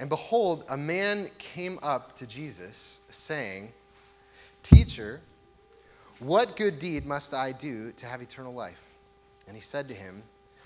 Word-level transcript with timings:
And 0.00 0.08
behold, 0.08 0.64
a 0.66 0.78
man 0.78 1.30
came 1.54 1.78
up 1.82 2.16
to 2.18 2.26
Jesus, 2.26 2.74
saying, 3.28 3.70
Teacher, 4.64 5.20
what 6.20 6.56
good 6.56 6.80
deed 6.80 7.04
must 7.04 7.34
I 7.34 7.52
do 7.52 7.92
to 8.00 8.06
have 8.06 8.22
eternal 8.22 8.54
life? 8.54 8.78
And 9.46 9.54
he 9.54 9.62
said 9.62 9.88
to 9.88 9.94
him, 9.94 10.22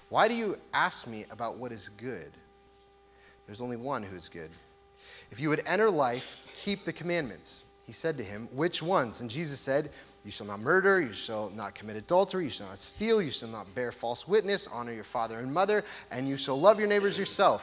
Why 0.09 0.29
do 0.29 0.35
you 0.35 0.55
ask 0.73 1.09
me 1.09 1.27
about 1.33 1.59
what 1.59 1.73
is 1.73 1.91
good? 1.99 2.31
There's 3.47 3.61
only 3.61 3.77
one 3.77 4.05
who 4.05 4.15
is 4.15 4.31
good. 4.33 4.53
If 5.33 5.40
you 5.40 5.48
would 5.48 5.62
enter 5.66 5.90
life, 5.90 6.22
keep 6.64 6.85
the 6.87 6.92
commandments. 6.92 7.53
He 7.87 7.92
said 7.92 8.16
to 8.19 8.24
him, 8.24 8.48
Which 8.54 8.82
ones? 8.82 9.16
And 9.19 9.28
Jesus 9.28 9.60
said, 9.64 9.90
You 10.22 10.30
shall 10.30 10.46
not 10.46 10.60
murder, 10.60 11.01
you 11.01 11.12
shall 11.26 11.51
not 11.51 11.74
commit 11.74 11.96
adultery, 11.96 12.44
you 12.44 12.53
shall 12.56 12.69
not 12.69 12.78
steal, 12.94 13.21
you 13.21 13.32
shall 13.37 13.48
not 13.48 13.66
bear 13.74 13.92
false 14.01 14.22
witness, 14.28 14.69
honor 14.71 14.92
your 14.92 15.06
father 15.12 15.40
and 15.40 15.53
mother, 15.53 15.82
and 16.12 16.28
you 16.28 16.37
shall 16.38 16.60
love 16.60 16.78
your 16.78 16.87
neighbors 16.87 17.19
yourself. 17.19 17.62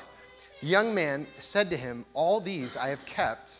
The 0.61 0.67
young 0.67 0.93
man 0.93 1.27
said 1.39 1.71
to 1.71 1.77
him, 1.77 2.05
All 2.13 2.39
these 2.39 2.75
I 2.79 2.89
have 2.89 2.99
kept. 3.15 3.51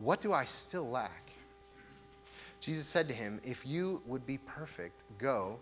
What 0.00 0.20
do 0.20 0.32
I 0.32 0.44
still 0.66 0.88
lack? 0.90 1.22
Jesus 2.60 2.92
said 2.92 3.06
to 3.08 3.14
him, 3.14 3.40
If 3.44 3.58
you 3.64 4.02
would 4.04 4.26
be 4.26 4.38
perfect, 4.38 4.96
go, 5.20 5.58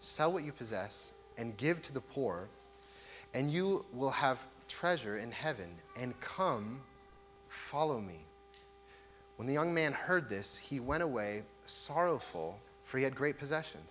sell 0.00 0.32
what 0.32 0.42
you 0.42 0.52
possess, 0.52 0.92
and 1.38 1.56
give 1.56 1.80
to 1.82 1.92
the 1.92 2.00
poor, 2.00 2.48
and 3.32 3.52
you 3.52 3.84
will 3.92 4.10
have 4.10 4.38
treasure 4.80 5.18
in 5.18 5.30
heaven, 5.30 5.70
and 5.96 6.14
come, 6.36 6.80
follow 7.70 8.00
me. 8.00 8.20
When 9.36 9.46
the 9.46 9.54
young 9.54 9.72
man 9.72 9.92
heard 9.92 10.28
this, 10.28 10.48
he 10.68 10.80
went 10.80 11.04
away 11.04 11.42
sorrowful, 11.86 12.56
for 12.90 12.98
he 12.98 13.04
had 13.04 13.14
great 13.14 13.38
possessions. 13.38 13.90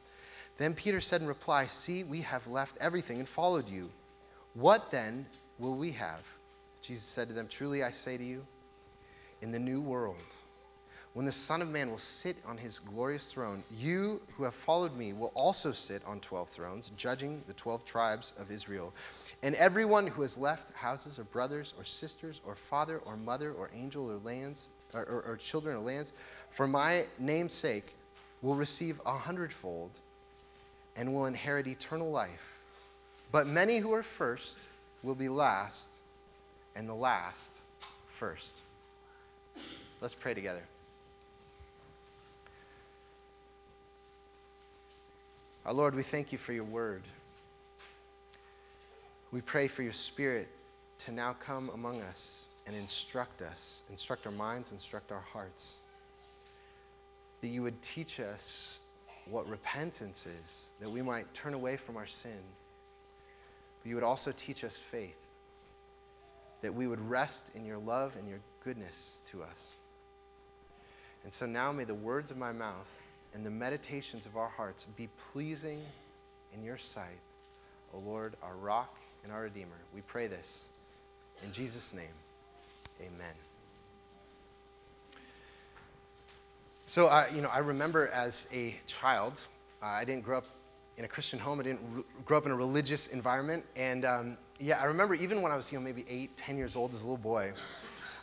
Then 0.61 0.75
Peter 0.75 1.01
said 1.01 1.21
in 1.21 1.27
reply, 1.27 1.65
See, 1.85 2.03
we 2.03 2.21
have 2.21 2.45
left 2.45 2.73
everything 2.79 3.17
and 3.17 3.27
followed 3.35 3.67
you. 3.67 3.89
What 4.53 4.83
then 4.91 5.25
will 5.57 5.75
we 5.75 5.91
have? 5.93 6.19
Jesus 6.85 7.11
said 7.15 7.29
to 7.29 7.33
them, 7.33 7.49
Truly 7.57 7.81
I 7.81 7.89
say 7.89 8.15
to 8.15 8.23
you, 8.23 8.43
in 9.41 9.51
the 9.51 9.57
new 9.57 9.81
world, 9.81 10.21
when 11.15 11.25
the 11.25 11.31
Son 11.31 11.63
of 11.63 11.67
Man 11.67 11.89
will 11.89 12.01
sit 12.21 12.35
on 12.45 12.59
his 12.59 12.79
glorious 12.87 13.27
throne, 13.33 13.63
you 13.71 14.21
who 14.37 14.43
have 14.43 14.53
followed 14.63 14.93
me 14.93 15.13
will 15.13 15.31
also 15.33 15.71
sit 15.71 16.03
on 16.05 16.21
twelve 16.21 16.47
thrones, 16.55 16.91
judging 16.95 17.41
the 17.47 17.55
twelve 17.55 17.81
tribes 17.91 18.31
of 18.37 18.51
Israel. 18.51 18.93
And 19.41 19.55
everyone 19.55 20.05
who 20.05 20.21
has 20.21 20.37
left 20.37 20.61
houses 20.75 21.17
or 21.17 21.23
brothers 21.23 21.73
or 21.75 21.85
sisters 21.85 22.39
or 22.45 22.55
father 22.69 22.99
or 22.99 23.17
mother 23.17 23.51
or 23.51 23.71
angel 23.73 24.11
or 24.11 24.17
lands 24.17 24.67
or, 24.93 25.01
or, 25.05 25.21
or 25.23 25.39
children 25.49 25.77
or 25.77 25.79
lands, 25.79 26.11
for 26.55 26.67
my 26.67 27.05
name's 27.17 27.53
sake, 27.53 27.85
will 28.43 28.55
receive 28.55 29.01
a 29.07 29.17
hundredfold 29.17 29.89
and 30.95 31.13
will 31.13 31.25
inherit 31.25 31.67
eternal 31.67 32.11
life. 32.11 32.29
But 33.31 33.47
many 33.47 33.79
who 33.79 33.93
are 33.93 34.05
first 34.17 34.55
will 35.03 35.15
be 35.15 35.29
last, 35.29 35.87
and 36.75 36.87
the 36.87 36.93
last 36.93 37.37
first. 38.19 38.51
Let's 40.01 40.15
pray 40.21 40.33
together. 40.33 40.63
Our 45.65 45.73
Lord, 45.73 45.95
we 45.95 46.03
thank 46.09 46.31
you 46.31 46.39
for 46.45 46.53
your 46.53 46.63
word. 46.63 47.03
We 49.31 49.41
pray 49.41 49.69
for 49.69 49.83
your 49.83 49.93
spirit 49.93 50.47
to 51.05 51.11
now 51.11 51.35
come 51.45 51.69
among 51.69 52.01
us 52.01 52.19
and 52.65 52.75
instruct 52.75 53.41
us, 53.41 53.59
instruct 53.89 54.25
our 54.25 54.31
minds, 54.31 54.69
instruct 54.71 55.11
our 55.11 55.21
hearts. 55.21 55.63
That 57.41 57.47
you 57.47 57.61
would 57.63 57.75
teach 57.95 58.19
us 58.19 58.41
what 59.29 59.47
repentance 59.47 60.17
is, 60.25 60.49
that 60.79 60.89
we 60.89 61.01
might 61.01 61.25
turn 61.41 61.53
away 61.53 61.77
from 61.85 61.97
our 61.97 62.07
sin. 62.23 62.39
But 63.81 63.89
you 63.89 63.95
would 63.95 64.03
also 64.03 64.33
teach 64.45 64.63
us 64.63 64.73
faith, 64.91 65.11
that 66.61 66.73
we 66.73 66.87
would 66.87 66.99
rest 66.99 67.41
in 67.55 67.65
your 67.65 67.77
love 67.77 68.11
and 68.17 68.27
your 68.27 68.39
goodness 68.63 68.95
to 69.31 69.43
us. 69.43 69.57
And 71.23 71.33
so 71.39 71.45
now 71.45 71.71
may 71.71 71.85
the 71.85 71.95
words 71.95 72.31
of 72.31 72.37
my 72.37 72.51
mouth 72.51 72.87
and 73.33 73.45
the 73.45 73.51
meditations 73.51 74.25
of 74.25 74.35
our 74.37 74.49
hearts 74.49 74.85
be 74.97 75.09
pleasing 75.31 75.81
in 76.53 76.63
your 76.63 76.77
sight, 76.93 77.19
O 77.93 77.99
Lord, 77.99 78.35
our 78.41 78.55
rock 78.55 78.93
and 79.23 79.31
our 79.31 79.43
Redeemer. 79.43 79.69
We 79.93 80.01
pray 80.01 80.27
this 80.27 80.45
in 81.43 81.53
Jesus' 81.53 81.89
name. 81.93 82.13
Amen. 82.99 83.50
So, 86.93 87.05
uh, 87.05 87.27
you 87.33 87.41
know, 87.41 87.47
I 87.47 87.59
remember 87.59 88.09
as 88.09 88.33
a 88.51 88.75
child, 88.99 89.33
uh, 89.81 89.85
I 89.85 90.03
didn't 90.03 90.25
grow 90.25 90.39
up 90.39 90.43
in 90.97 91.05
a 91.05 91.07
Christian 91.07 91.39
home. 91.39 91.61
I 91.61 91.63
didn't 91.63 91.79
re- 91.95 92.03
grow 92.25 92.37
up 92.37 92.45
in 92.45 92.51
a 92.51 92.55
religious 92.55 93.07
environment. 93.13 93.63
And 93.77 94.03
um, 94.03 94.37
yeah, 94.59 94.75
I 94.75 94.83
remember 94.83 95.15
even 95.15 95.41
when 95.41 95.53
I 95.53 95.55
was, 95.55 95.65
you 95.71 95.77
know, 95.77 95.85
maybe 95.85 96.05
eight, 96.09 96.31
ten 96.45 96.57
years 96.57 96.73
old 96.75 96.91
as 96.91 96.97
a 96.97 96.99
little 96.99 97.15
boy, 97.15 97.53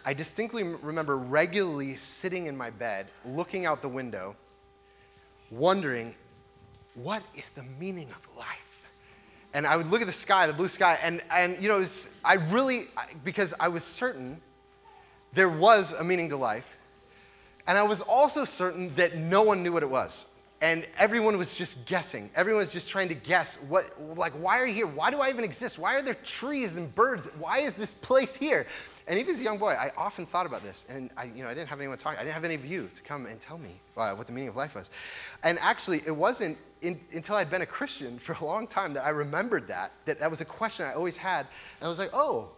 I 0.04 0.12
distinctly 0.12 0.64
remember 0.64 1.16
regularly 1.16 1.96
sitting 2.20 2.46
in 2.46 2.58
my 2.58 2.68
bed, 2.68 3.06
looking 3.24 3.64
out 3.64 3.80
the 3.80 3.88
window, 3.88 4.36
wondering, 5.50 6.14
what 6.94 7.22
is 7.34 7.44
the 7.56 7.62
meaning 7.62 8.08
of 8.08 8.36
life? 8.36 8.46
And 9.54 9.66
I 9.66 9.76
would 9.76 9.86
look 9.86 10.02
at 10.02 10.06
the 10.06 10.20
sky, 10.20 10.46
the 10.46 10.52
blue 10.52 10.68
sky, 10.68 10.98
and, 11.02 11.22
and 11.30 11.62
you 11.62 11.68
know, 11.68 11.78
was, 11.78 12.06
I 12.22 12.34
really, 12.34 12.84
because 13.24 13.50
I 13.58 13.68
was 13.68 13.82
certain 13.98 14.42
there 15.34 15.48
was 15.48 15.90
a 15.98 16.04
meaning 16.04 16.28
to 16.28 16.36
life, 16.36 16.64
and 17.68 17.76
I 17.76 17.82
was 17.82 18.00
also 18.08 18.46
certain 18.46 18.94
that 18.96 19.14
no 19.14 19.42
one 19.42 19.62
knew 19.62 19.72
what 19.72 19.82
it 19.82 19.90
was. 19.90 20.10
And 20.60 20.86
everyone 20.98 21.38
was 21.38 21.54
just 21.56 21.76
guessing. 21.86 22.30
Everyone 22.34 22.62
was 22.64 22.72
just 22.72 22.88
trying 22.88 23.08
to 23.10 23.14
guess 23.14 23.46
what, 23.68 23.84
like, 24.16 24.32
why 24.32 24.58
are 24.58 24.66
you 24.66 24.74
here? 24.74 24.92
Why 24.92 25.10
do 25.10 25.18
I 25.18 25.28
even 25.28 25.44
exist? 25.44 25.78
Why 25.78 25.94
are 25.94 26.02
there 26.02 26.16
trees 26.40 26.70
and 26.74 26.92
birds? 26.92 27.22
Why 27.38 27.60
is 27.60 27.74
this 27.76 27.94
place 28.02 28.30
here? 28.40 28.66
And 29.06 29.18
even 29.20 29.34
as 29.34 29.40
a 29.40 29.44
young 29.44 29.58
boy, 29.58 29.72
I 29.72 29.90
often 29.96 30.26
thought 30.26 30.46
about 30.46 30.62
this. 30.62 30.76
And 30.88 31.10
I, 31.16 31.24
you 31.24 31.44
know, 31.44 31.48
I 31.48 31.54
didn't 31.54 31.68
have 31.68 31.78
anyone 31.78 31.98
talk. 31.98 32.16
I 32.16 32.22
didn't 32.22 32.34
have 32.34 32.44
any 32.44 32.54
of 32.54 32.64
you 32.64 32.88
to 32.88 33.02
come 33.06 33.26
and 33.26 33.38
tell 33.46 33.58
me 33.58 33.80
uh, 33.96 34.14
what 34.14 34.26
the 34.26 34.32
meaning 34.32 34.48
of 34.48 34.56
life 34.56 34.72
was. 34.74 34.86
And 35.42 35.58
actually, 35.60 36.00
it 36.06 36.16
wasn't 36.16 36.56
in, 36.80 36.98
until 37.12 37.36
I'd 37.36 37.50
been 37.50 37.62
a 37.62 37.66
Christian 37.66 38.18
for 38.26 38.32
a 38.32 38.44
long 38.44 38.66
time 38.66 38.94
that 38.94 39.04
I 39.04 39.10
remembered 39.10 39.68
that, 39.68 39.92
that 40.06 40.18
that 40.20 40.30
was 40.30 40.40
a 40.40 40.46
question 40.46 40.86
I 40.86 40.94
always 40.94 41.16
had. 41.16 41.46
And 41.80 41.86
I 41.86 41.88
was 41.88 41.98
like, 41.98 42.10
oh, 42.14 42.48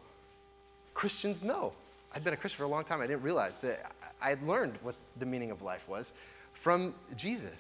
Christians 0.95 1.43
know. 1.43 1.73
I'd 2.13 2.25
been 2.25 2.35
a 2.35 2.37
Christian 2.37 2.59
for 2.59 2.65
a 2.65 2.69
long 2.69 2.85
time. 2.85 3.01
I 3.01 3.07
didn't 3.07 3.23
realize 3.23 3.53
that 3.63 3.93
I 4.21 4.31
had 4.31 4.43
learned 4.43 4.79
what 4.83 4.95
the 5.19 5.27
meaning 5.27 5.51
of 5.51 5.63
life 5.63 5.81
was 5.89 6.07
from 6.63 6.95
Jesus. 7.17 7.59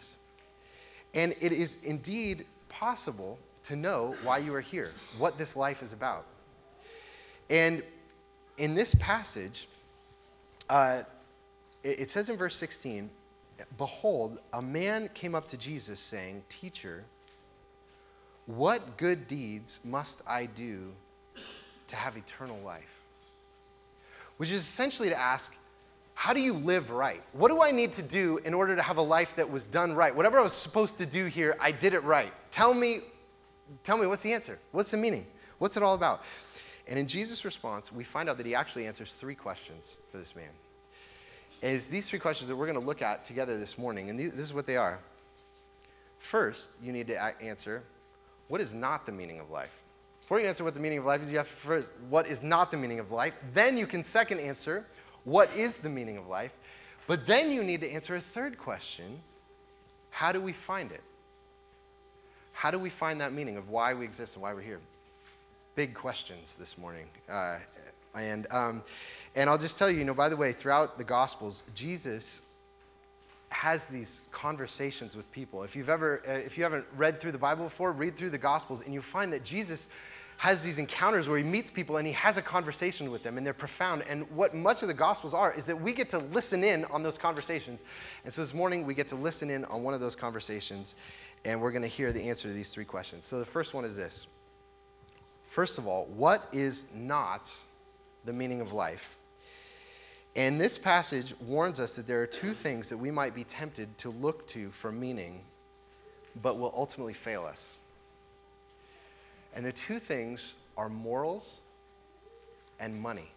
And 1.14 1.34
it 1.40 1.52
is 1.52 1.74
indeed 1.82 2.46
possible 2.68 3.38
to 3.68 3.76
know 3.76 4.14
why 4.22 4.38
you 4.38 4.54
are 4.54 4.60
here, 4.60 4.90
what 5.18 5.38
this 5.38 5.56
life 5.56 5.78
is 5.82 5.92
about. 5.92 6.24
And 7.48 7.82
in 8.58 8.74
this 8.74 8.94
passage, 9.00 9.68
uh, 10.68 11.02
it, 11.82 12.00
it 12.00 12.10
says 12.10 12.28
in 12.28 12.38
verse 12.38 12.56
16, 12.60 13.10
Behold, 13.76 14.38
a 14.52 14.62
man 14.62 15.10
came 15.14 15.34
up 15.34 15.50
to 15.50 15.58
Jesus 15.58 16.00
saying, 16.10 16.42
Teacher, 16.60 17.04
what 18.46 18.96
good 18.96 19.28
deeds 19.28 19.78
must 19.84 20.16
I 20.26 20.46
do 20.46 20.92
to 21.88 21.96
have 21.96 22.14
eternal 22.16 22.60
life? 22.62 22.84
which 24.40 24.48
is 24.48 24.66
essentially 24.72 25.10
to 25.10 25.20
ask, 25.20 25.44
how 26.20 26.34
do 26.34 26.40
you 26.40 26.52
live 26.52 26.90
right? 26.90 27.22
What 27.32 27.48
do 27.48 27.62
I 27.62 27.70
need 27.70 27.94
to 27.94 28.06
do 28.06 28.38
in 28.44 28.52
order 28.52 28.76
to 28.76 28.82
have 28.82 28.98
a 28.98 29.02
life 29.02 29.28
that 29.38 29.50
was 29.50 29.62
done 29.72 29.94
right? 29.94 30.14
Whatever 30.14 30.38
I 30.38 30.42
was 30.42 30.52
supposed 30.62 30.98
to 30.98 31.10
do 31.10 31.24
here, 31.24 31.56
I 31.58 31.72
did 31.72 31.94
it 31.94 32.04
right. 32.04 32.30
Tell 32.54 32.74
me, 32.74 33.00
tell 33.86 33.96
me 33.96 34.06
what's 34.06 34.22
the 34.22 34.34
answer? 34.34 34.58
What's 34.72 34.90
the 34.90 34.98
meaning? 34.98 35.24
What's 35.60 35.78
it 35.78 35.82
all 35.82 35.94
about? 35.94 36.20
And 36.86 36.98
in 36.98 37.08
Jesus' 37.08 37.42
response, 37.42 37.86
we 37.90 38.04
find 38.12 38.28
out 38.28 38.36
that 38.36 38.44
he 38.44 38.54
actually 38.54 38.86
answers 38.86 39.10
three 39.18 39.34
questions 39.34 39.82
for 40.12 40.18
this 40.18 40.30
man. 40.36 40.50
Is 41.62 41.84
these 41.90 42.06
three 42.10 42.20
questions 42.20 42.50
that 42.50 42.56
we're 42.56 42.70
going 42.70 42.78
to 42.78 42.86
look 42.86 43.00
at 43.00 43.26
together 43.26 43.58
this 43.58 43.76
morning, 43.78 44.10
and 44.10 44.20
these, 44.20 44.32
this 44.32 44.46
is 44.46 44.52
what 44.52 44.66
they 44.66 44.76
are. 44.76 44.98
First, 46.30 46.68
you 46.82 46.92
need 46.92 47.06
to 47.06 47.18
answer, 47.42 47.82
what 48.48 48.60
is 48.60 48.68
not 48.74 49.06
the 49.06 49.12
meaning 49.12 49.40
of 49.40 49.48
life? 49.48 49.70
Before 50.20 50.38
you 50.38 50.46
answer 50.46 50.64
what 50.64 50.74
the 50.74 50.80
meaning 50.80 50.98
of 50.98 51.06
life 51.06 51.22
is, 51.22 51.30
you 51.30 51.38
have 51.38 51.46
to 51.46 51.66
first, 51.66 51.86
what 52.10 52.26
is 52.26 52.38
not 52.42 52.70
the 52.70 52.76
meaning 52.76 53.00
of 53.00 53.10
life? 53.10 53.32
Then 53.54 53.78
you 53.78 53.86
can 53.86 54.04
second 54.12 54.38
answer, 54.38 54.84
what 55.24 55.50
is 55.50 55.72
the 55.82 55.88
meaning 55.88 56.16
of 56.16 56.26
life? 56.26 56.52
But 57.08 57.20
then 57.26 57.50
you 57.50 57.62
need 57.62 57.80
to 57.80 57.90
answer 57.90 58.14
a 58.14 58.24
third 58.34 58.58
question 58.58 59.20
how 60.10 60.32
do 60.32 60.42
we 60.42 60.54
find 60.66 60.90
it? 60.90 61.02
How 62.52 62.70
do 62.70 62.78
we 62.78 62.90
find 62.98 63.20
that 63.20 63.32
meaning 63.32 63.56
of 63.56 63.68
why 63.68 63.94
we 63.94 64.04
exist 64.04 64.32
and 64.34 64.42
why 64.42 64.52
we're 64.52 64.60
here? 64.62 64.80
Big 65.76 65.94
questions 65.94 66.46
this 66.58 66.74
morning. 66.76 67.06
Uh, 67.30 67.58
And, 68.14 68.46
um, 68.50 68.82
and 69.36 69.48
I'll 69.48 69.58
just 69.58 69.78
tell 69.78 69.90
you, 69.90 69.98
you 69.98 70.04
know, 70.04 70.14
by 70.14 70.28
the 70.28 70.36
way, 70.36 70.54
throughout 70.60 70.98
the 70.98 71.04
Gospels, 71.04 71.62
Jesus 71.76 72.24
has 73.50 73.80
these 73.90 74.10
conversations 74.32 75.14
with 75.14 75.30
people. 75.32 75.62
If 75.62 75.76
you've 75.76 75.88
ever, 75.88 76.20
uh, 76.26 76.32
if 76.32 76.56
you 76.56 76.64
haven't 76.64 76.86
read 76.96 77.20
through 77.20 77.32
the 77.32 77.38
Bible 77.38 77.68
before, 77.68 77.92
read 77.92 78.16
through 78.18 78.30
the 78.30 78.38
Gospels, 78.38 78.80
and 78.84 78.92
you 78.92 79.02
find 79.12 79.32
that 79.32 79.44
Jesus 79.44 79.80
has 80.40 80.62
these 80.62 80.78
encounters 80.78 81.28
where 81.28 81.36
he 81.36 81.44
meets 81.44 81.70
people 81.70 81.98
and 81.98 82.06
he 82.06 82.14
has 82.14 82.38
a 82.38 82.42
conversation 82.42 83.10
with 83.10 83.22
them, 83.22 83.36
and 83.36 83.44
they're 83.44 83.52
profound. 83.52 84.02
And 84.08 84.24
what 84.30 84.54
much 84.54 84.78
of 84.80 84.88
the 84.88 84.94
Gospels 84.94 85.34
are 85.34 85.52
is 85.52 85.66
that 85.66 85.78
we 85.78 85.94
get 85.94 86.10
to 86.12 86.18
listen 86.18 86.64
in 86.64 86.86
on 86.86 87.02
those 87.02 87.18
conversations. 87.18 87.78
And 88.24 88.32
so 88.32 88.40
this 88.40 88.54
morning 88.54 88.86
we 88.86 88.94
get 88.94 89.10
to 89.10 89.16
listen 89.16 89.50
in 89.50 89.66
on 89.66 89.82
one 89.82 89.92
of 89.92 90.00
those 90.00 90.16
conversations, 90.16 90.94
and 91.44 91.60
we're 91.60 91.72
going 91.72 91.82
to 91.82 91.88
hear 91.88 92.10
the 92.14 92.30
answer 92.30 92.44
to 92.44 92.54
these 92.54 92.70
three 92.72 92.86
questions. 92.86 93.26
So 93.28 93.38
the 93.38 93.44
first 93.52 93.74
one 93.74 93.84
is 93.84 93.94
this. 93.94 94.26
First 95.54 95.78
of 95.78 95.86
all, 95.86 96.06
what 96.06 96.40
is 96.54 96.80
not 96.94 97.42
the 98.24 98.32
meaning 98.32 98.62
of 98.62 98.68
life? 98.68 98.98
And 100.34 100.58
this 100.58 100.78
passage 100.82 101.34
warns 101.46 101.78
us 101.78 101.90
that 101.96 102.06
there 102.06 102.22
are 102.22 102.30
two 102.40 102.54
things 102.62 102.88
that 102.88 102.96
we 102.96 103.10
might 103.10 103.34
be 103.34 103.44
tempted 103.44 103.90
to 103.98 104.08
look 104.08 104.48
to 104.54 104.70
for 104.80 104.90
meaning, 104.90 105.42
but 106.42 106.58
will 106.58 106.72
ultimately 106.74 107.16
fail 107.26 107.44
us. 107.44 107.58
And 109.54 109.64
the 109.64 109.72
two 109.88 110.00
things 110.06 110.54
are 110.76 110.88
morals 110.88 111.58
and 112.78 112.94
money. 112.94 113.28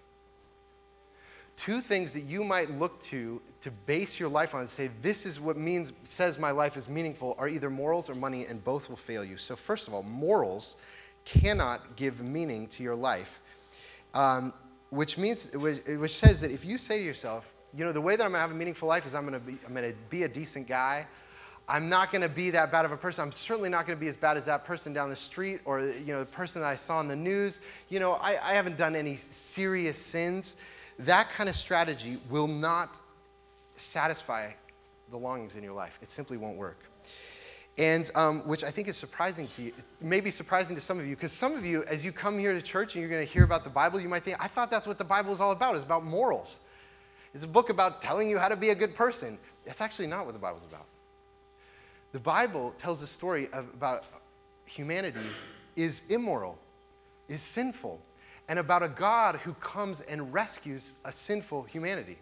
Two 1.66 1.82
things 1.88 2.14
that 2.14 2.24
you 2.24 2.44
might 2.44 2.70
look 2.70 2.94
to 3.12 3.40
to 3.64 3.72
base 3.88 4.16
your 4.18 4.30
life 4.30 4.50
on 4.54 4.62
and 4.62 4.70
say, 4.72 4.90
this 5.02 5.24
is 5.26 5.40
what 5.40 5.56
means, 5.56 5.92
says 6.18 6.38
my 6.38 6.52
life 6.52 6.74
is 6.76 6.88
meaningful, 6.88 7.36
are 7.38 7.48
either 7.48 7.70
morals 7.70 8.10
or 8.10 8.16
money, 8.16 8.46
and 8.46 8.64
both 8.64 8.84
will 8.90 9.00
fail 9.08 9.24
you. 9.24 9.38
So, 9.38 9.56
first 9.66 9.88
of 9.88 9.94
all, 9.94 10.04
morals 10.04 10.76
cannot 11.42 11.96
give 11.96 12.20
meaning 12.20 12.70
to 12.78 12.84
your 12.84 12.96
life. 12.96 13.28
Um, 14.14 14.54
which 14.90 15.18
means, 15.18 15.48
which, 15.54 15.80
which 15.88 16.12
says 16.12 16.42
that 16.42 16.52
if 16.52 16.66
you 16.66 16.78
say 16.78 16.98
to 17.00 17.04
yourself, 17.04 17.44
you 17.74 17.84
know, 17.84 17.94
the 17.94 18.02
way 18.02 18.16
that 18.16 18.24
I'm 18.24 18.32
going 18.32 18.40
to 18.40 18.42
have 18.42 18.52
a 18.52 18.56
meaningful 18.56 18.88
life 18.88 19.04
is 19.08 19.16
I'm 19.16 19.28
going 19.28 19.40
to 19.40 19.46
be, 19.46 19.60
I'm 19.66 19.74
going 19.74 19.92
to 19.92 19.98
be 20.10 20.24
a 20.24 20.28
decent 20.28 20.68
guy. 20.68 21.08
I'm 21.68 21.90
not 21.90 22.12
going 22.12 22.28
to 22.28 22.34
be 22.34 22.52
that 22.52 22.72
bad 22.72 22.84
of 22.86 22.92
a 22.92 22.98
person. 22.98 23.22
I'm 23.22 23.34
certainly 23.48 23.70
not 23.70 23.86
going 23.86 23.98
to 23.98 24.00
be 24.00 24.10
as 24.10 24.18
bad 24.18 24.38
as 24.38 24.46
that 24.46 24.66
person 24.66 24.92
down 24.94 25.10
the 25.10 25.16
street 25.16 25.62
or, 25.66 25.80
you 25.80 26.14
know, 26.14 26.20
the 26.24 26.32
person 26.32 26.62
that 26.62 26.68
I 26.68 26.78
saw 26.86 27.00
in 27.00 27.08
the 27.08 27.16
news. 27.16 27.58
You 27.90 28.00
know, 28.00 28.12
I, 28.12 28.52
I 28.52 28.56
haven't 28.56 28.78
done 28.78 28.96
any 28.96 29.20
serious 29.56 29.98
sins. 30.12 30.52
That 31.00 31.28
kind 31.38 31.50
of 31.50 31.56
strategy 31.56 32.20
will 32.30 32.48
not 32.48 32.90
satisfy 33.94 34.52
the 35.10 35.18
longings 35.18 35.56
in 35.56 35.64
your 35.64 35.74
life. 35.74 35.94
It 36.02 36.10
simply 36.16 36.38
won't 36.38 36.58
work 36.58 36.78
and 37.78 38.12
um, 38.14 38.48
which 38.48 38.62
I 38.64 38.72
think 38.72 38.88
is 38.88 39.00
surprising 39.00 39.50
to 39.56 39.62
you, 39.64 39.74
maybe 40.00 40.30
surprising 40.30 40.76
to 40.76 40.82
some 40.82 41.00
of 41.00 41.06
you, 41.06 41.16
because 41.16 41.32
some 41.40 41.56
of 41.56 41.66
you, 41.66 41.84
as 41.86 42.04
you 42.04 42.12
come 42.14 42.38
here 42.38 42.54
to 42.54 42.62
church 42.62 42.90
and 42.94 43.02
you're 43.02 43.10
going 43.10 43.26
to 43.26 43.32
hear 43.32 43.44
about 43.44 43.64
the 43.64 43.70
Bible, 43.70 44.00
you 44.00 44.10
might 44.10 44.24
think, 44.24 44.38
I 44.40 44.48
thought 44.48 44.70
that's 44.70 44.86
what 44.86 45.00
the 45.00 45.04
Bible 45.04 45.34
is 45.34 45.42
all 45.42 45.52
about. 45.52 45.76
It's 45.76 45.86
about 45.86 46.04
morals. 46.04 46.48
It's 47.34 47.44
a 47.44 47.48
book 47.48 47.70
about 47.70 48.02
telling 48.04 48.30
you 48.30 48.38
how 48.38 48.48
to 48.48 48.56
be 48.56 48.70
a 48.70 48.76
good 48.76 48.96
person. 48.96 49.40
That's 49.66 49.82
actually 49.82 50.08
not 50.08 50.26
what 50.26 50.34
the 50.34 50.40
Bible's 50.40 50.64
about. 50.70 50.86
The 52.14 52.20
Bible 52.20 52.74
tells 52.80 53.02
a 53.02 53.08
story 53.08 53.50
of, 53.52 53.66
about 53.74 54.04
humanity 54.66 55.28
is 55.76 56.00
immoral, 56.10 56.58
is 57.28 57.42
sinful, 57.56 58.00
and 58.48 58.60
about 58.60 58.84
a 58.84 58.90
God 58.90 59.38
who 59.38 59.54
comes 59.56 59.98
and 60.08 60.34
rescues 60.34 60.92
a 61.04 61.12
sinful 61.28 61.64
humanity. 61.64 62.18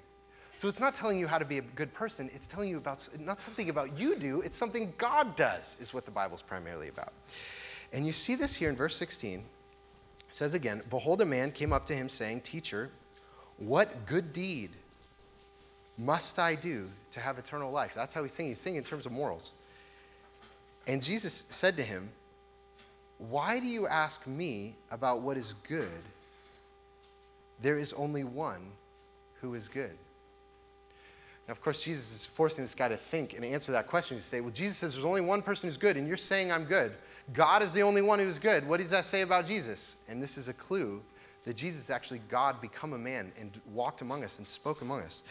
So 0.61 0.67
it's 0.67 0.79
not 0.79 0.95
telling 0.95 1.19
you 1.19 1.27
how 1.27 1.39
to 1.39 1.45
be 1.45 1.57
a 1.57 1.61
good 1.61 1.93
person. 1.93 2.29
It's 2.33 2.45
telling 2.53 2.69
you 2.69 2.77
about 2.77 2.99
not 3.19 3.39
something 3.45 3.69
about 3.69 3.97
you 3.97 4.17
do. 4.19 4.41
It's 4.41 4.57
something 4.59 4.93
God 4.99 5.35
does. 5.35 5.63
Is 5.79 5.91
what 5.91 6.05
the 6.05 6.11
Bible's 6.11 6.43
primarily 6.47 6.87
about. 6.87 7.11
And 7.91 8.05
you 8.05 8.13
see 8.13 8.35
this 8.35 8.55
here 8.57 8.69
in 8.69 8.77
verse 8.77 8.95
16. 8.97 9.39
It 9.39 9.45
says 10.37 10.53
again, 10.53 10.83
"Behold, 10.89 11.19
a 11.21 11.25
man 11.25 11.51
came 11.51 11.73
up 11.73 11.87
to 11.87 11.95
him, 11.95 12.09
saying, 12.09 12.41
Teacher, 12.41 12.91
what 13.57 14.05
good 14.05 14.33
deed 14.33 14.69
must 15.97 16.37
I 16.37 16.55
do 16.55 16.89
to 17.13 17.19
have 17.19 17.39
eternal 17.39 17.71
life?" 17.71 17.91
That's 17.95 18.13
how 18.13 18.23
he's 18.23 18.33
singing. 18.33 18.53
He's 18.53 18.61
singing 18.61 18.77
in 18.77 18.83
terms 18.83 19.07
of 19.07 19.11
morals. 19.11 19.51
And 20.87 21.01
Jesus 21.01 21.43
said 21.59 21.77
to 21.77 21.83
him, 21.83 22.09
Why 23.17 23.59
do 23.59 23.65
you 23.65 23.87
ask 23.87 24.25
me 24.25 24.75
about 24.89 25.21
what 25.21 25.37
is 25.37 25.53
good? 25.67 26.01
There 27.61 27.77
is 27.77 27.93
only 27.95 28.23
one 28.23 28.71
who 29.41 29.53
is 29.53 29.67
good. 29.73 29.97
Now, 31.47 31.53
of 31.53 31.61
course, 31.61 31.81
Jesus 31.83 32.05
is 32.05 32.27
forcing 32.37 32.63
this 32.63 32.75
guy 32.75 32.87
to 32.87 32.99
think 33.09 33.33
and 33.33 33.43
answer 33.43 33.71
that 33.71 33.87
question. 33.87 34.17
You 34.17 34.23
say, 34.23 34.41
well, 34.41 34.51
Jesus 34.51 34.79
says 34.79 34.93
there's 34.93 35.05
only 35.05 35.21
one 35.21 35.41
person 35.41 35.69
who's 35.69 35.77
good, 35.77 35.97
and 35.97 36.07
you're 36.07 36.17
saying 36.17 36.51
I'm 36.51 36.65
good. 36.65 36.93
God 37.35 37.61
is 37.61 37.73
the 37.73 37.81
only 37.81 38.01
one 38.01 38.19
who's 38.19 38.39
good. 38.39 38.67
What 38.67 38.79
does 38.79 38.91
that 38.91 39.05
say 39.11 39.21
about 39.21 39.45
Jesus? 39.45 39.79
And 40.07 40.21
this 40.21 40.37
is 40.37 40.47
a 40.47 40.53
clue 40.53 41.01
that 41.45 41.57
Jesus 41.57 41.89
actually 41.89 42.21
God 42.29 42.61
become 42.61 42.93
a 42.93 42.97
man 42.97 43.31
and 43.39 43.59
walked 43.73 44.01
among 44.01 44.23
us 44.23 44.31
and 44.37 44.47
spoke 44.47 44.81
among 44.81 45.01
us. 45.01 45.21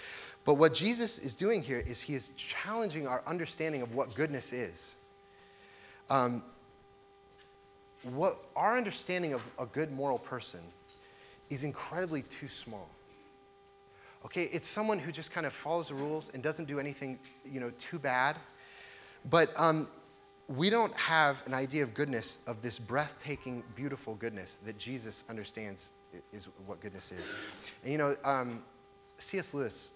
But 0.44 0.54
what 0.54 0.74
Jesus 0.74 1.18
is 1.22 1.34
doing 1.34 1.62
here 1.62 1.78
is 1.78 2.00
he 2.04 2.14
is 2.14 2.28
challenging 2.64 3.06
our 3.06 3.22
understanding 3.26 3.82
of 3.82 3.94
what 3.94 4.14
goodness 4.16 4.46
is. 4.52 4.76
Um, 6.10 6.42
what 8.02 8.38
our 8.56 8.76
understanding 8.76 9.32
of 9.32 9.40
a 9.58 9.66
good 9.66 9.92
moral 9.92 10.18
person 10.18 10.60
is 11.48 11.64
incredibly 11.64 12.22
too 12.22 12.48
small. 12.64 12.88
Okay, 14.24 14.48
it's 14.52 14.66
someone 14.74 14.98
who 14.98 15.12
just 15.12 15.32
kind 15.32 15.46
of 15.46 15.52
follows 15.64 15.88
the 15.88 15.94
rules 15.94 16.28
and 16.34 16.42
doesn't 16.42 16.66
do 16.66 16.78
anything, 16.78 17.18
you 17.44 17.60
know, 17.60 17.70
too 17.90 17.98
bad. 17.98 18.36
But 19.30 19.48
um, 19.56 19.88
we 20.48 20.68
don't 20.68 20.92
have 20.94 21.36
an 21.46 21.54
idea 21.54 21.84
of 21.84 21.94
goodness, 21.94 22.36
of 22.46 22.56
this 22.62 22.78
breathtaking, 22.78 23.62
beautiful 23.76 24.14
goodness 24.14 24.50
that 24.66 24.78
Jesus 24.78 25.22
understands 25.28 25.80
is 26.32 26.48
what 26.66 26.80
goodness 26.80 27.04
is. 27.04 27.24
And 27.82 27.92
you 27.92 27.98
know, 27.98 28.14
um, 28.24 28.62
C.S. 29.30 29.46
Lewis 29.52 29.88